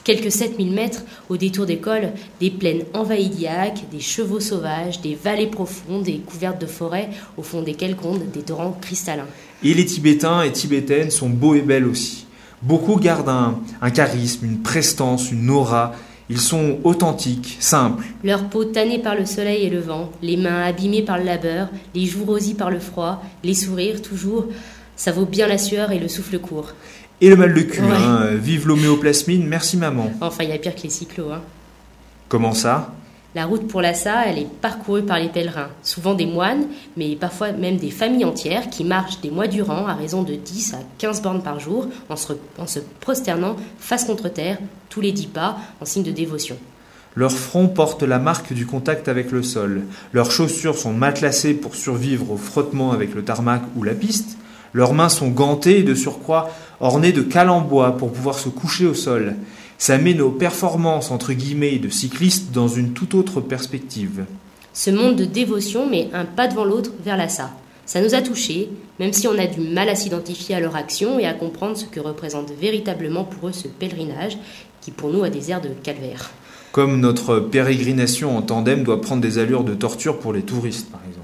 quelques 0.05 0.31
7000 0.31 0.73
mètres 0.73 1.03
au 1.29 1.37
détour 1.37 1.67
des 1.67 1.79
cols, 1.79 2.13
des 2.41 2.51
plaines 2.51 2.85
envahies 2.95 3.29
d'IAC, 3.29 3.89
des 3.91 4.01
chevaux 4.01 4.41
sauvages, 4.41 5.01
des 5.01 5.15
vallées 5.15 5.47
profondes 5.47 6.09
et 6.09 6.19
couvertes 6.19 6.61
de 6.61 6.67
forêts 6.67 7.11
au 7.37 7.43
fond 7.43 7.63
desquelles 7.63 7.97
grondent 7.97 8.31
des 8.33 8.43
torrents 8.43 8.77
cristallins. 8.81 9.27
Et 9.63 9.75
les 9.75 9.87
Tibétains 9.87 10.43
et 10.43 10.53
Tibétaines 10.53 11.11
sont 11.11 11.29
beaux 11.29 11.55
et 11.55 11.63
belles 11.63 11.87
aussi. 11.87 12.27
Beaucoup 12.63 12.97
gardent 12.97 13.29
un, 13.29 13.61
un 13.83 13.91
charisme, 13.91 14.47
une 14.47 14.63
prestance, 14.63 15.31
une 15.31 15.51
aura. 15.51 15.93
Ils 16.31 16.41
sont 16.41 16.79
authentiques, 16.85 17.59
simples. 17.61 18.05
Leur 18.23 18.49
peau 18.49 18.65
tannée 18.65 18.99
par 18.99 19.15
le 19.15 19.27
soleil 19.27 19.65
et 19.65 19.71
le 19.71 19.81
vent, 19.81 20.11
les 20.23 20.39
mains 20.39 20.63
abîmées 20.63 21.03
par 21.03 21.19
le 21.19 21.25
labeur, 21.25 21.69
les 21.95 22.07
joues 22.07 22.25
rosies 22.25 22.55
par 22.55 22.71
le 22.71 22.79
froid, 22.79 23.23
les 23.43 23.53
sourires 23.53 24.01
toujours, 24.01 24.47
ça 24.97 25.13
vaut 25.13 25.27
bien 25.27 25.47
la 25.47 25.59
sueur 25.59 25.93
et 25.93 25.99
le 25.99 26.09
souffle 26.09 26.39
court. 26.39 26.73
Et 27.21 27.29
le 27.31 27.37
mal 27.37 27.55
de 27.55 27.61
cul, 27.61 27.81
Ouais. 27.83 27.89
hein. 27.97 28.35
Vive 28.35 28.67
l'homéoplasmine, 28.69 29.47
merci 29.47 29.77
maman. 29.77 30.11
Enfin, 30.21 30.45
il 30.45 30.51
y 30.51 30.53
a 30.53 30.59
pire 30.59 30.75
que 30.75 30.83
les 30.83 30.91
cyclos. 30.91 31.31
Hein. 31.33 31.41
Comment 32.29 32.55
ça? 32.55 32.93
La 33.37 33.47
route 33.47 33.67
pour 33.67 33.81
Lhasa, 33.83 34.27
elle 34.27 34.39
est 34.39 34.47
parcourue 34.61 35.03
par 35.03 35.19
les 35.19 35.29
pèlerins, 35.29 35.69
souvent 35.83 36.15
des 36.15 36.27
moines, 36.27 36.67
mais 36.97 37.17
parfois 37.17 37.51
même 37.51 37.79
des 37.79 37.91
familles 37.91 38.25
entières 38.25 38.71
qui 38.71 38.85
marchent 38.85 39.21
des 39.23 39.31
mois 39.33 39.49
durant 39.49 39.87
à 39.89 39.95
raison 39.95 40.23
de 40.23 40.35
10 40.35 40.75
à 40.75 40.79
15 40.99 41.21
bornes 41.23 41.43
par 41.43 41.59
jour 41.59 41.89
en 42.09 42.15
se, 42.15 42.33
en 42.59 42.69
se 42.69 42.79
prosternant 43.01 43.57
face 43.79 44.05
contre 44.05 44.29
terre 44.29 44.59
tous 44.89 45.01
les 45.01 45.11
10 45.11 45.27
pas 45.27 45.57
en 45.81 45.85
signe 45.85 46.05
de 46.05 46.13
dévotion. 46.13 46.57
Leur 47.17 47.33
front 47.33 47.67
porte 47.67 48.05
la 48.05 48.21
marque 48.21 48.53
du 48.53 48.67
contact 48.67 49.09
avec 49.09 49.33
le 49.33 49.43
sol. 49.43 49.83
Leurs 50.13 50.31
chaussures 50.31 50.79
sont 50.79 50.93
matelassées 50.93 51.55
pour 51.55 51.75
survivre 51.75 52.31
au 52.31 52.37
frottement 52.37 52.93
avec 52.93 53.15
le 53.17 53.25
tarmac 53.25 53.63
ou 53.75 53.83
la 53.83 53.95
piste. 53.95 54.37
Leurs 54.73 54.95
mains 54.95 55.09
sont 55.09 55.29
gantées 55.29 55.79
et 55.81 55.83
de 55.85 55.95
surcroît 55.95 56.51
ornées 56.81 57.13
de 57.13 57.23
cales 57.23 57.51
en 57.51 57.61
bois 57.61 57.97
pour 57.97 58.13
pouvoir 58.13 58.39
se 58.39 58.49
coucher 58.49 58.87
au 58.87 58.95
sol. 58.95 59.35
Ça 59.79 59.99
met 59.99 60.15
nos 60.15 60.31
performances 60.31 61.11
entre 61.11 61.33
guillemets 61.33 61.79
de 61.79 61.89
cyclistes 61.89 62.53
dans 62.53 62.69
une 62.69 62.93
toute 62.93 63.15
autre 63.15 63.41
perspective. 63.41 64.25
Ce 64.73 64.91
monde 64.91 65.17
de 65.17 65.25
dévotion 65.25 65.89
met 65.89 66.09
un 66.13 66.25
pas 66.25 66.49
devant 66.49 66.65
l'autre 66.65 66.91
vers 67.05 67.17
Lhasa. 67.17 67.51
Ça 67.87 68.01
nous 68.01 68.15
a 68.15 68.23
touchés, 68.23 68.71
même 68.99 69.13
si 69.13 69.29
on 69.29 69.39
a 69.39 69.47
du 69.47 69.61
mal 69.61 69.89
à 69.89 69.95
s'identifier 69.95 70.55
à 70.55 70.61
leur 70.61 70.75
action 70.75 71.19
et 71.19 71.27
à 71.27 71.35
comprendre 71.35 71.77
ce 71.77 71.85
que 71.85 72.01
représente 72.01 72.51
véritablement 72.53 73.25
pour 73.25 73.49
eux 73.49 73.53
ce 73.53 73.69
pèlerinage 73.69 74.39
qui 74.81 74.91
pour 74.91 75.11
nous 75.11 75.23
a 75.23 75.31
des 75.31 75.51
airs 75.51 75.61
de 75.61 75.69
calvaire. 75.69 76.31
Comme 76.73 76.99
notre 77.01 77.39
pérégrination 77.39 78.37
en 78.37 78.43
tandem 78.43 78.83
doit 78.83 79.01
prendre 79.01 79.23
des 79.23 79.39
allures 79.39 79.65
de 79.65 79.75
torture 79.75 80.19
pour 80.19 80.33
les 80.33 80.43
touristes, 80.43 80.91
par 80.91 81.01
exemple. 81.07 81.24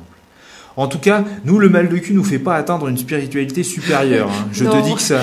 En 0.76 0.86
tout 0.88 0.98
cas, 0.98 1.24
nous, 1.44 1.58
le 1.58 1.68
mal 1.68 1.88
de 1.88 1.96
cul 1.98 2.14
nous 2.14 2.24
fait 2.24 2.38
pas 2.38 2.54
atteindre 2.54 2.88
une 2.88 2.96
spiritualité 2.96 3.62
supérieure. 3.62 4.28
hein. 4.30 4.48
Je 4.52 4.64
Non. 4.64 4.70
te 4.70 4.86
dis 4.86 4.94
que 4.94 5.02
ça. 5.02 5.20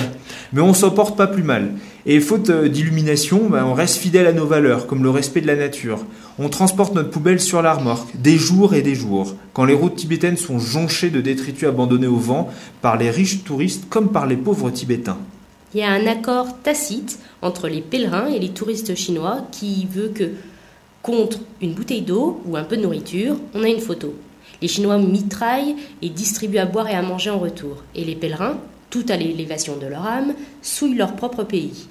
Mais 0.52 0.60
on 0.60 0.74
s'en 0.74 0.90
porte 0.90 1.16
pas 1.16 1.26
plus 1.26 1.42
mal. 1.42 1.72
Et 2.06 2.20
faute 2.20 2.48
euh, 2.50 2.68
d'illumination, 2.68 3.48
bah, 3.50 3.64
on 3.66 3.74
reste 3.74 3.96
fidèle 3.96 4.26
à 4.26 4.32
nos 4.32 4.46
valeurs, 4.46 4.86
comme 4.86 5.02
le 5.02 5.10
respect 5.10 5.40
de 5.40 5.46
la 5.46 5.56
nature. 5.56 6.04
On 6.38 6.48
transporte 6.48 6.94
notre 6.94 7.10
poubelle 7.10 7.40
sur 7.40 7.60
la 7.60 7.74
remorque, 7.74 8.08
des 8.16 8.36
jours 8.38 8.74
et 8.74 8.82
des 8.82 8.94
jours, 8.94 9.34
quand 9.52 9.64
les 9.64 9.74
routes 9.74 9.96
tibétaines 9.96 10.36
sont 10.36 10.58
jonchées 10.58 11.10
de 11.10 11.20
détritus 11.20 11.68
abandonnés 11.68 12.06
au 12.06 12.16
vent 12.16 12.48
par 12.80 12.96
les 12.96 13.10
riches 13.10 13.42
touristes 13.44 13.88
comme 13.90 14.10
par 14.12 14.26
les 14.26 14.36
pauvres 14.36 14.70
tibétains. 14.70 15.18
Il 15.74 15.80
y 15.80 15.82
a 15.82 15.90
un 15.90 16.06
accord 16.06 16.46
tacite 16.62 17.18
entre 17.42 17.68
les 17.68 17.80
pèlerins 17.82 18.28
et 18.28 18.38
les 18.38 18.50
touristes 18.50 18.94
chinois 18.94 19.40
qui 19.52 19.86
veut 19.92 20.08
que, 20.14 20.30
contre 21.02 21.40
une 21.60 21.74
bouteille 21.74 22.02
d'eau 22.02 22.40
ou 22.46 22.56
un 22.56 22.64
peu 22.64 22.76
de 22.76 22.82
nourriture, 22.82 23.36
on 23.54 23.62
a 23.64 23.68
une 23.68 23.80
photo. 23.80 24.14
Les 24.62 24.68
Chinois 24.68 24.98
mitraillent 24.98 25.76
et 26.02 26.08
distribuent 26.08 26.58
à 26.58 26.66
boire 26.66 26.88
et 26.88 26.94
à 26.94 27.02
manger 27.02 27.30
en 27.30 27.38
retour. 27.38 27.82
Et 27.94 28.04
les 28.04 28.16
pèlerins, 28.16 28.58
tout 28.90 29.04
à 29.08 29.16
l'élévation 29.16 29.76
de 29.76 29.86
leur 29.86 30.04
âme, 30.06 30.34
souillent 30.62 30.96
leur 30.96 31.14
propre 31.14 31.44
pays. 31.44 31.86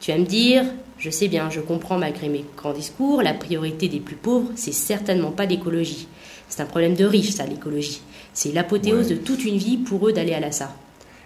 Tu 0.00 0.10
vas 0.12 0.18
me 0.18 0.24
dire, 0.24 0.64
je 0.98 1.10
sais 1.10 1.28
bien, 1.28 1.50
je 1.50 1.60
comprends 1.60 1.98
malgré 1.98 2.28
mes 2.28 2.44
grands 2.56 2.72
discours, 2.72 3.22
la 3.22 3.34
priorité 3.34 3.88
des 3.88 4.00
plus 4.00 4.16
pauvres, 4.16 4.50
c'est 4.56 4.72
certainement 4.72 5.30
pas 5.30 5.46
l'écologie. 5.46 6.08
C'est 6.48 6.62
un 6.62 6.66
problème 6.66 6.94
de 6.94 7.04
riches, 7.04 7.30
ça, 7.30 7.46
l'écologie. 7.46 8.00
C'est 8.32 8.52
l'apothéose 8.52 9.08
Ouais. 9.08 9.14
de 9.14 9.20
toute 9.20 9.44
une 9.44 9.58
vie 9.58 9.76
pour 9.76 10.08
eux 10.08 10.12
d'aller 10.12 10.32
à 10.32 10.40
Lhasa. 10.40 10.74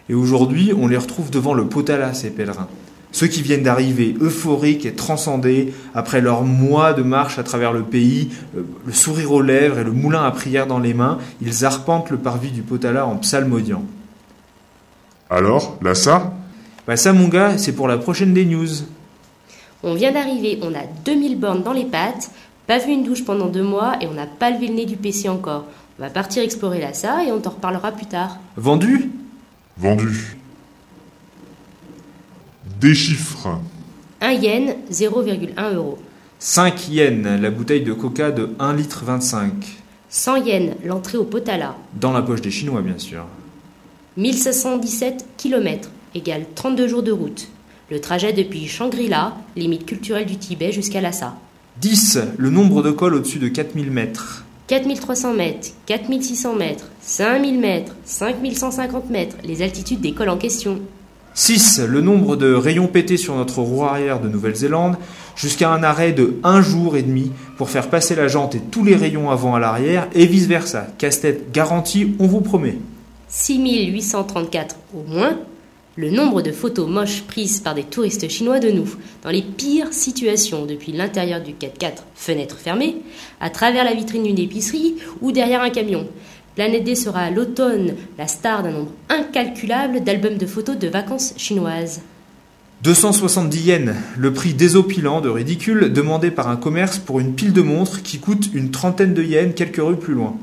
Et 0.09 0.15
aujourd'hui, 0.15 0.73
on 0.77 0.87
les 0.87 0.97
retrouve 0.99 1.31
devant 1.31 1.55
le 1.55 1.67
Potala, 1.67 2.13
ces 2.13 2.31
pèlerins. 2.31 2.69
Ceux 3.15 3.29
qui 3.29 3.43
viennent 3.43 3.63
d'arriver 3.63 4.17
euphoriques 4.21 4.85
et 4.87 4.93
transcendés 4.93 5.73
après 5.95 6.21
leur 6.21 6.43
mois 6.43 6.95
de 6.95 7.05
marche 7.05 7.39
à 7.39 7.45
travers 7.45 7.73
le 7.73 7.85
pays, 7.85 8.31
euh, 8.57 8.63
le 8.85 8.93
sourire 8.93 9.31
aux 9.31 9.41
lèvres 9.41 9.79
et 9.79 9.85
le 9.85 9.93
moulin 9.93 10.25
à 10.25 10.33
prière 10.33 10.67
dans 10.67 10.81
les 10.81 10.95
mains, 10.95 11.19
ils 11.41 11.65
arpentent 11.65 12.11
le 12.11 12.19
parvis 12.19 12.51
du 12.51 12.63
Potala 12.63 13.07
en 13.07 13.15
psalmodiant. 13.19 13.85
Alors, 15.31 15.79
Lhasa 15.81 16.35
Bah 16.89 16.97
ça 16.97 17.13
mon 17.13 17.29
gars, 17.29 17.57
c'est 17.57 17.71
pour 17.71 17.87
la 17.87 17.99
prochaine 17.99 18.35
des 18.35 18.45
news. 18.45 18.67
On 19.85 19.95
vient 19.95 20.11
d'arriver, 20.11 20.59
on 20.63 20.75
a 20.75 20.83
2000 21.05 21.39
bornes 21.39 21.63
dans 21.63 21.73
les 21.73 21.85
pattes, 21.85 22.33
pas 22.67 22.79
vu 22.79 22.91
une 22.91 23.05
douche 23.05 23.25
pendant 23.25 23.47
deux 23.47 23.63
mois 23.63 23.95
et 24.01 24.09
on 24.09 24.15
n'a 24.15 24.27
pas 24.27 24.51
levé 24.51 24.67
le 24.67 24.75
nez 24.75 24.87
du 24.87 24.97
PC 24.97 25.29
encore. 25.29 25.67
On 26.01 26.03
va 26.03 26.11
partir 26.11 26.43
explorer 26.43 26.81
Lhasa 26.81 27.23
et 27.23 27.31
on 27.31 27.39
t'en 27.39 27.51
reparlera 27.51 27.93
plus 27.93 28.07
tard. 28.07 28.39
Vendu? 28.57 29.13
Vendu. 29.77 30.37
Des 32.85 32.95
chiffres. 32.95 33.49
1 34.21 34.33
yen, 34.33 34.75
0,1 34.93 35.73
euro. 35.73 35.97
5 36.39 36.89
yens, 36.91 37.41
la 37.41 37.51
bouteille 37.51 37.81
de 37.81 37.95
coca 37.95 38.31
de 38.31 38.51
1 38.59 38.75
litre 38.75 39.05
25. 39.07 39.55
100 40.11 40.37
yens, 40.45 40.75
l'entrée 40.85 41.17
au 41.17 41.25
Potala. 41.25 41.77
Dans 41.99 42.13
la 42.13 42.21
poche 42.21 42.43
des 42.43 42.51
Chinois, 42.51 42.83
bien 42.83 42.99
sûr. 42.99 43.25
1517 44.19 45.25
km, 45.39 45.89
égale 46.15 46.45
32 46.55 46.87
jours 46.87 47.03
de 47.03 47.11
route. 47.11 47.49
Le 47.91 48.03
trajet 48.03 48.35
depuis 48.35 48.69
Shangri-La, 48.69 49.35
limite 49.57 49.87
culturelle 49.87 50.27
du 50.27 50.37
Tibet, 50.37 50.71
jusqu'à 50.71 51.01
Lhasa. 51.01 51.37
10, 51.81 52.19
le 52.37 52.51
nombre 52.51 52.83
de 52.83 52.91
cols 52.91 53.15
au-dessus 53.15 53.39
de 53.39 53.49
4000 53.49 53.91
mètres. 53.91 54.45
4300 54.67 55.33
mètres, 55.33 55.69
4600 55.87 56.55
mètres, 56.57 56.91
5000 57.01 57.59
mètres, 57.61 57.97
5150 58.05 59.09
mètres, 59.09 59.37
les 59.43 59.63
altitudes 59.63 60.03
des 60.03 60.13
cols 60.13 60.29
en 60.29 60.37
question. 60.37 60.83
6. 61.35 61.81
Le 61.81 62.01
nombre 62.01 62.37
de 62.37 62.55
rayons 62.55 62.87
pétés 62.87 63.17
sur 63.17 63.35
notre 63.35 63.59
roue 63.61 63.85
arrière 63.85 64.21
de 64.21 64.29
Nouvelle-Zélande, 64.29 64.97
jusqu'à 65.35 65.73
un 65.73 65.83
arrêt 65.83 66.13
de 66.13 66.37
1 66.45 66.63
jour 66.63 66.97
et 66.97 67.03
demi 67.03 67.33
pour 67.59 67.71
faire 67.71 67.91
passer 67.91 68.15
la 68.15 68.29
jante 68.29 68.55
et 68.55 68.61
tous 68.61 68.85
les 68.85 68.95
rayons 68.95 69.31
avant 69.31 69.57
à 69.57 69.59
l'arrière, 69.59 70.09
et 70.15 70.27
vice-versa. 70.27 70.87
Casse-tête 70.97 71.51
garanti, 71.51 72.15
on 72.21 72.29
vous 72.29 72.41
promet. 72.41 72.79
6834 73.29 74.77
au 74.95 75.03
moins, 75.11 75.37
le 75.97 76.11
nombre 76.11 76.41
de 76.41 76.53
photos 76.53 76.89
moches 76.89 77.23
prises 77.23 77.59
par 77.59 77.75
des 77.75 77.83
touristes 77.83 78.29
chinois 78.29 78.61
de 78.61 78.71
nous, 78.71 78.89
dans 79.25 79.31
les 79.31 79.43
pires 79.43 79.93
situations, 79.93 80.67
depuis 80.67 80.93
l'intérieur 80.93 81.43
du 81.43 81.53
4x4, 81.53 82.05
fenêtre 82.15 82.59
fermée, 82.59 82.97
à 83.41 83.51
travers 83.51 83.85
la 83.85 83.95
vitrine 83.95 84.23
d'une 84.23 84.39
épicerie 84.39 84.97
ou 85.21 85.33
derrière 85.33 85.63
un 85.63 85.71
camion. 85.71 86.07
Planète 86.55 86.85
D 86.85 86.95
sera 86.95 87.21
à 87.21 87.31
l'automne 87.31 87.95
la 88.17 88.29
star 88.29 88.63
d'un 88.63 88.71
nombre 88.71 88.93
incalculable 89.09 90.05
d'albums 90.05 90.39
de 90.39 90.47
photos 90.47 90.79
de 90.79 90.87
vacances 90.87 91.35
chinoises. 91.37 92.03
270 92.83 93.61
yens, 93.61 93.95
le 94.17 94.33
prix 94.33 94.55
désopilant 94.55 95.21
de 95.21 95.29
ridicule 95.29 95.93
demandé 95.93 96.31
par 96.31 96.49
un 96.49 96.57
commerce 96.57 96.99
pour 96.99 97.19
une 97.19 97.35
pile 97.35 97.53
de 97.53 97.63
montres 97.63 98.03
qui 98.03 98.21
coûte 98.21 98.51
une 98.55 98.71
trentaine 98.71 99.15
de 99.15 99.23
yens 99.23 99.53
quelques 99.57 99.83
rues 99.83 99.97
plus 99.97 100.15
loin. 100.15 100.37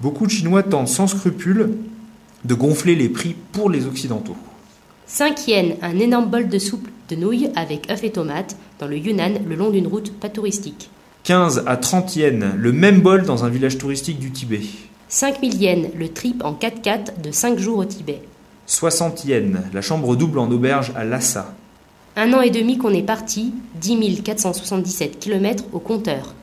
Beaucoup 0.00 0.26
de 0.26 0.30
Chinois 0.30 0.62
tentent 0.62 0.88
sans 0.88 1.08
scrupule 1.08 1.70
de 2.44 2.54
gonfler 2.54 2.94
les 2.94 3.08
prix 3.08 3.34
pour 3.50 3.68
les 3.68 3.86
Occidentaux. 3.86 4.36
5 5.06 5.48
yens, 5.48 5.74
un 5.82 5.98
énorme 5.98 6.30
bol 6.30 6.48
de 6.48 6.58
soupe 6.60 6.86
de 7.08 7.16
nouilles 7.16 7.50
avec 7.56 7.90
œufs 7.90 8.04
et 8.04 8.12
tomates 8.12 8.56
dans 8.78 8.86
le 8.86 8.98
Yunnan 8.98 9.40
le 9.48 9.56
long 9.56 9.70
d'une 9.70 9.88
route 9.88 10.12
pas 10.12 10.28
touristique. 10.28 10.90
15 11.24 11.64
à 11.66 11.76
30 11.76 12.14
yens, 12.14 12.44
le 12.56 12.72
même 12.72 13.00
bol 13.00 13.24
dans 13.24 13.44
un 13.44 13.48
village 13.48 13.78
touristique 13.78 14.20
du 14.20 14.30
Tibet. 14.30 14.60
5000 15.08 15.62
yens, 15.62 15.88
le 15.96 16.08
trip 16.08 16.44
en 16.44 16.52
4x4 16.52 17.20
de 17.22 17.30
5 17.30 17.58
jours 17.58 17.78
au 17.78 17.84
Tibet. 17.84 18.22
60 18.66 19.24
yens, 19.24 19.58
la 19.72 19.80
chambre 19.80 20.16
double 20.16 20.38
en 20.38 20.50
auberge 20.50 20.92
à 20.96 21.04
Lhasa. 21.04 21.54
Un 22.16 22.32
an 22.32 22.40
et 22.40 22.50
demi 22.50 22.78
qu'on 22.78 22.92
est 22.92 23.02
parti, 23.02 23.52
10 23.80 24.22
477 24.22 25.18
km 25.18 25.64
au 25.72 25.78
compteur. 25.78 26.34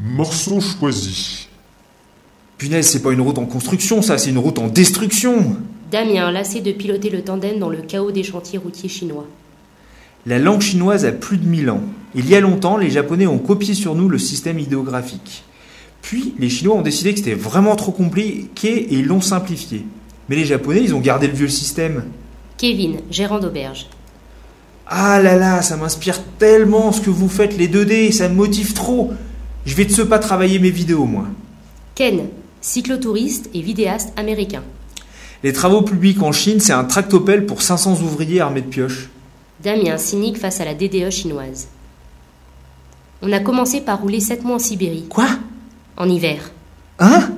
Morceau 0.00 0.60
choisi. 0.60 1.48
Punaise, 2.58 2.88
c'est 2.88 3.02
pas 3.02 3.12
une 3.12 3.20
route 3.20 3.38
en 3.38 3.46
construction, 3.46 4.02
ça, 4.02 4.18
c'est 4.18 4.30
une 4.30 4.38
route 4.38 4.58
en 4.58 4.66
destruction. 4.66 5.56
Damien, 5.90 6.32
lassé 6.32 6.60
de 6.60 6.72
piloter 6.72 7.10
le 7.10 7.22
tandem 7.22 7.58
dans 7.58 7.68
le 7.68 7.82
chaos 7.82 8.10
des 8.10 8.24
chantiers 8.24 8.58
routiers 8.58 8.88
chinois. 8.88 9.26
La 10.26 10.38
langue 10.38 10.62
chinoise 10.62 11.04
a 11.04 11.12
plus 11.12 11.36
de 11.36 11.46
1000 11.46 11.70
ans. 11.70 11.82
Il 12.14 12.28
y 12.28 12.34
a 12.36 12.40
longtemps, 12.40 12.76
les 12.76 12.90
Japonais 12.90 13.26
ont 13.26 13.38
copié 13.38 13.74
sur 13.74 13.94
nous 13.94 14.08
le 14.08 14.18
système 14.18 14.58
idéographique. 14.58 15.44
Puis, 16.00 16.34
les 16.38 16.50
Chinois 16.50 16.76
ont 16.76 16.82
décidé 16.82 17.12
que 17.12 17.18
c'était 17.18 17.34
vraiment 17.34 17.76
trop 17.76 17.90
compliqué 17.90 18.68
et 18.68 18.94
ils 18.94 19.06
l'ont 19.06 19.20
simplifié. 19.20 19.84
Mais 20.28 20.36
les 20.36 20.44
Japonais, 20.44 20.82
ils 20.82 20.94
ont 20.94 21.00
gardé 21.00 21.26
le 21.26 21.32
vieux 21.32 21.48
système. 21.48 22.04
Kevin, 22.56 22.98
gérant 23.10 23.40
d'auberge. 23.40 23.88
Ah 24.86 25.20
là 25.20 25.36
là, 25.36 25.62
ça 25.62 25.76
m'inspire 25.76 26.22
tellement 26.38 26.92
ce 26.92 27.00
que 27.00 27.10
vous 27.10 27.28
faites 27.28 27.56
les 27.56 27.68
2D, 27.68 28.12
ça 28.12 28.28
me 28.28 28.34
motive 28.34 28.74
trop. 28.74 29.12
Je 29.64 29.74
vais 29.74 29.86
de 29.86 29.92
ce 29.92 30.02
pas 30.02 30.18
travailler 30.18 30.58
mes 30.58 30.70
vidéos, 30.70 31.06
moi. 31.06 31.24
Ken, 31.94 32.28
cyclotouriste 32.60 33.48
et 33.54 33.62
vidéaste 33.62 34.12
américain. 34.16 34.62
Les 35.42 35.52
travaux 35.52 35.82
publics 35.82 36.22
en 36.22 36.32
Chine, 36.32 36.60
c'est 36.60 36.72
un 36.72 36.84
tractopelle 36.84 37.46
pour 37.46 37.62
500 37.62 38.02
ouvriers 38.02 38.40
armés 38.40 38.60
de 38.60 38.66
pioches. 38.66 39.08
Damien, 39.62 39.96
cynique 39.96 40.38
face 40.38 40.60
à 40.60 40.64
la 40.64 40.74
DDE 40.74 41.10
chinoise. 41.10 41.68
On 43.26 43.32
a 43.32 43.40
commencé 43.40 43.80
par 43.80 44.02
rouler 44.02 44.20
7 44.20 44.44
mois 44.44 44.56
en 44.56 44.58
Sibérie, 44.58 45.06
Quoi? 45.08 45.26
En 45.96 46.10
hiver. 46.10 46.50
Hein? 46.98 47.30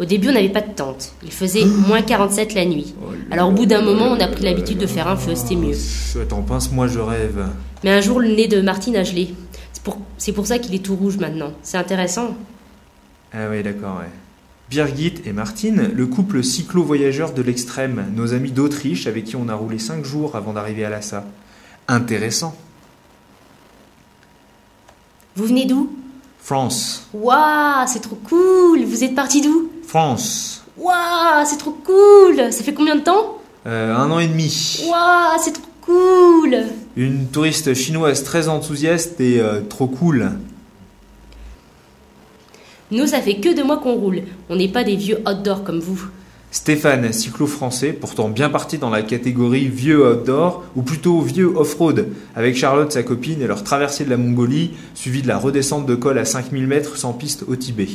Au 0.00 0.04
début, 0.04 0.30
on 0.30 0.32
n'avait 0.32 0.48
pas 0.48 0.60
de 0.60 0.72
tente. 0.72 1.12
Il 1.22 1.30
faisait 1.30 1.64
moins 1.64 2.02
47 2.02 2.54
la 2.54 2.64
nuit. 2.64 2.94
Alors 3.30 3.50
au 3.50 3.52
bout 3.52 3.66
d'un 3.66 3.82
moment, 3.82 4.06
on 4.06 4.18
a 4.18 4.26
pris 4.26 4.42
l'habitude 4.42 4.78
de 4.78 4.88
faire 4.88 5.06
un 5.06 5.16
feu, 5.16 5.36
c'était 5.36 5.54
mieux. 5.54 5.76
Attends, 6.20 6.42
pince-moi, 6.42 6.88
je 6.88 6.98
rêve. 6.98 7.46
Mais 7.84 7.90
un 7.90 8.00
jour, 8.00 8.18
le 8.18 8.28
nez 8.28 8.48
de 8.48 8.60
Martine 8.60 8.96
a 8.96 9.04
gelé. 9.04 9.32
C'est 9.72 9.84
pour, 9.84 9.98
c'est 10.18 10.32
pour 10.32 10.48
ça 10.48 10.58
qu'il 10.58 10.74
est 10.74 10.84
tout 10.84 10.96
rouge 10.96 11.18
maintenant. 11.18 11.52
C'est 11.62 11.78
intéressant. 11.78 12.36
Ah 13.32 13.46
oui, 13.50 13.62
d'accord, 13.62 13.98
ouais. 13.98 14.10
Birgit 14.68 15.14
et 15.26 15.32
Martine, 15.32 15.90
le 15.94 16.06
couple 16.06 16.42
cyclo-voyageur 16.42 17.34
de 17.34 17.42
l'extrême, 17.42 18.06
nos 18.16 18.34
amis 18.34 18.50
d'Autriche 18.50 19.06
avec 19.06 19.24
qui 19.26 19.36
on 19.36 19.48
a 19.48 19.54
roulé 19.54 19.78
5 19.78 20.04
jours 20.04 20.34
avant 20.34 20.54
d'arriver 20.54 20.84
à 20.84 20.90
Lhasa. 20.90 21.24
Intéressant. 21.86 22.56
Vous 25.36 25.46
venez 25.46 25.64
d'où 25.66 25.90
France. 26.42 27.06
Waouh, 27.12 27.86
c'est 27.86 28.00
trop 28.00 28.18
cool 28.28 28.82
Vous 28.84 29.04
êtes 29.04 29.14
parti 29.14 29.40
d'où 29.40 29.70
France. 29.86 30.64
Waouh, 30.76 31.44
c'est 31.44 31.58
trop 31.58 31.76
cool 31.84 32.52
Ça 32.52 32.62
fait 32.64 32.74
combien 32.74 32.96
de 32.96 33.02
temps 33.02 33.38
Euh, 33.66 33.94
un 33.94 34.10
an 34.10 34.18
et 34.18 34.26
demi. 34.26 34.80
Waouh, 34.88 35.38
c'est 35.42 35.52
trop 35.52 35.62
cool 35.82 36.56
Une 36.96 37.26
touriste 37.26 37.74
chinoise 37.74 38.24
très 38.24 38.48
enthousiaste 38.48 39.20
et 39.20 39.40
euh, 39.40 39.60
trop 39.68 39.86
cool. 39.86 40.32
Nous, 42.90 43.06
ça 43.06 43.20
fait 43.20 43.36
que 43.36 43.54
deux 43.54 43.62
mois 43.64 43.78
qu'on 43.78 43.94
roule. 43.94 44.22
On 44.48 44.56
n'est 44.56 44.68
pas 44.68 44.82
des 44.82 44.96
vieux 44.96 45.22
outdoor 45.28 45.62
comme 45.62 45.78
vous. 45.78 46.02
Stéphane, 46.52 47.12
cyclo-français, 47.12 47.92
pourtant 47.92 48.28
bien 48.28 48.50
parti 48.50 48.76
dans 48.76 48.90
la 48.90 49.02
catégorie 49.02 49.68
vieux 49.68 50.04
outdoor, 50.04 50.64
ou 50.74 50.82
plutôt 50.82 51.20
vieux 51.20 51.46
off-road, 51.46 52.08
avec 52.34 52.56
Charlotte, 52.56 52.90
sa 52.90 53.04
copine, 53.04 53.40
et 53.40 53.46
leur 53.46 53.62
traversée 53.62 54.04
de 54.04 54.10
la 54.10 54.16
Mongolie, 54.16 54.72
suivie 54.94 55.22
de 55.22 55.28
la 55.28 55.38
redescente 55.38 55.86
de 55.86 55.94
col 55.94 56.18
à 56.18 56.24
5000 56.24 56.66
mètres 56.66 56.96
sans 56.96 57.12
piste 57.12 57.44
au 57.46 57.54
Tibet. 57.54 57.88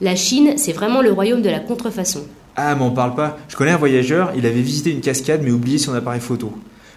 La 0.00 0.16
Chine, 0.16 0.54
c'est 0.56 0.72
vraiment 0.72 1.02
le 1.02 1.12
royaume 1.12 1.42
de 1.42 1.50
la 1.50 1.60
contrefaçon. 1.60 2.24
Ah, 2.56 2.74
m'en 2.74 2.90
parle 2.90 3.14
pas. 3.14 3.38
Je 3.48 3.56
connais 3.56 3.70
un 3.70 3.76
voyageur, 3.76 4.32
il 4.34 4.46
avait 4.46 4.62
visité 4.62 4.90
une 4.90 5.00
cascade 5.00 5.42
mais 5.44 5.50
oublié 5.50 5.76
son 5.76 5.94
appareil 5.94 6.20
photo. 6.20 6.52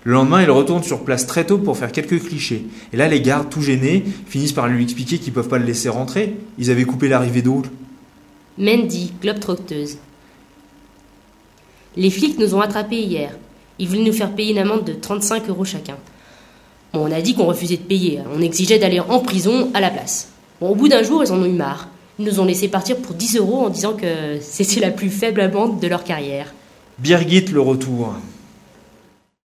Le 0.06 0.14
lendemain, 0.14 0.42
il 0.42 0.50
retourne 0.50 0.84
sur 0.84 1.04
place 1.04 1.28
très 1.28 1.46
tôt 1.46 1.58
pour 1.58 1.78
faire 1.78 1.92
quelques 1.92 2.24
clichés. 2.24 2.66
Et 2.94 2.98
là, 2.98 3.08
les 3.08 3.22
gardes, 3.22 3.50
tout 3.50 3.62
gênés, 3.62 4.06
finissent 4.28 4.54
par 4.54 4.68
lui 4.68 4.84
expliquer 4.84 5.18
qu'ils 5.18 5.34
peuvent 5.34 5.48
pas 5.50 5.58
le 5.58 5.66
laisser 5.66 5.90
rentrer. 5.90 6.38
Ils 6.58 6.72
avaient 6.72 6.86
coupé 6.86 7.10
l'arrivée 7.10 7.42
d'eau. 7.42 7.64
Mandy, 8.58 9.14
globe-trotteuse. 9.22 9.98
Les 11.98 12.10
flics 12.10 12.38
nous 12.40 12.56
ont 12.56 12.62
attrapés 12.62 13.02
hier. 13.02 13.32
Ils 13.80 13.88
voulaient 13.88 14.04
nous 14.04 14.14
faire 14.14 14.32
payer 14.32 14.52
une 14.52 14.60
amende 14.60 14.84
de 14.86 14.94
35 14.94 15.50
euros 15.50 15.66
chacun. 15.66 15.98
On 16.94 17.12
a 17.12 17.22
dit 17.22 17.36
qu'on 17.36 17.46
refusait 17.46 17.78
de 17.78 17.82
payer. 17.82 18.20
On 18.34 18.42
exigeait 18.42 18.80
d'aller 18.80 19.00
en 19.00 19.20
prison 19.20 19.70
à 19.74 19.82
la 19.82 19.90
place. 19.90 20.30
Au 20.62 20.76
bout 20.76 20.88
d'un 20.88 21.04
jour, 21.04 21.24
ils 21.24 21.32
en 21.32 21.40
ont 21.40 21.46
eu 21.46 21.50
marre. 21.50 21.90
Ils 22.18 22.26
nous 22.26 22.40
ont 22.40 22.46
laissé 22.46 22.70
partir 22.70 22.98
pour 22.98 23.14
10 23.14 23.38
euros 23.38 23.66
en 23.66 23.70
disant 23.70 23.94
que 23.94 24.40
c'était 24.42 24.80
la 24.80 24.92
plus 24.92 25.10
faible 25.10 25.42
amende 25.42 25.80
de 25.80 25.88
leur 25.88 26.04
carrière. 26.04 26.54
Birgit, 26.98 27.46
le 27.52 27.60
retour. 27.60 28.16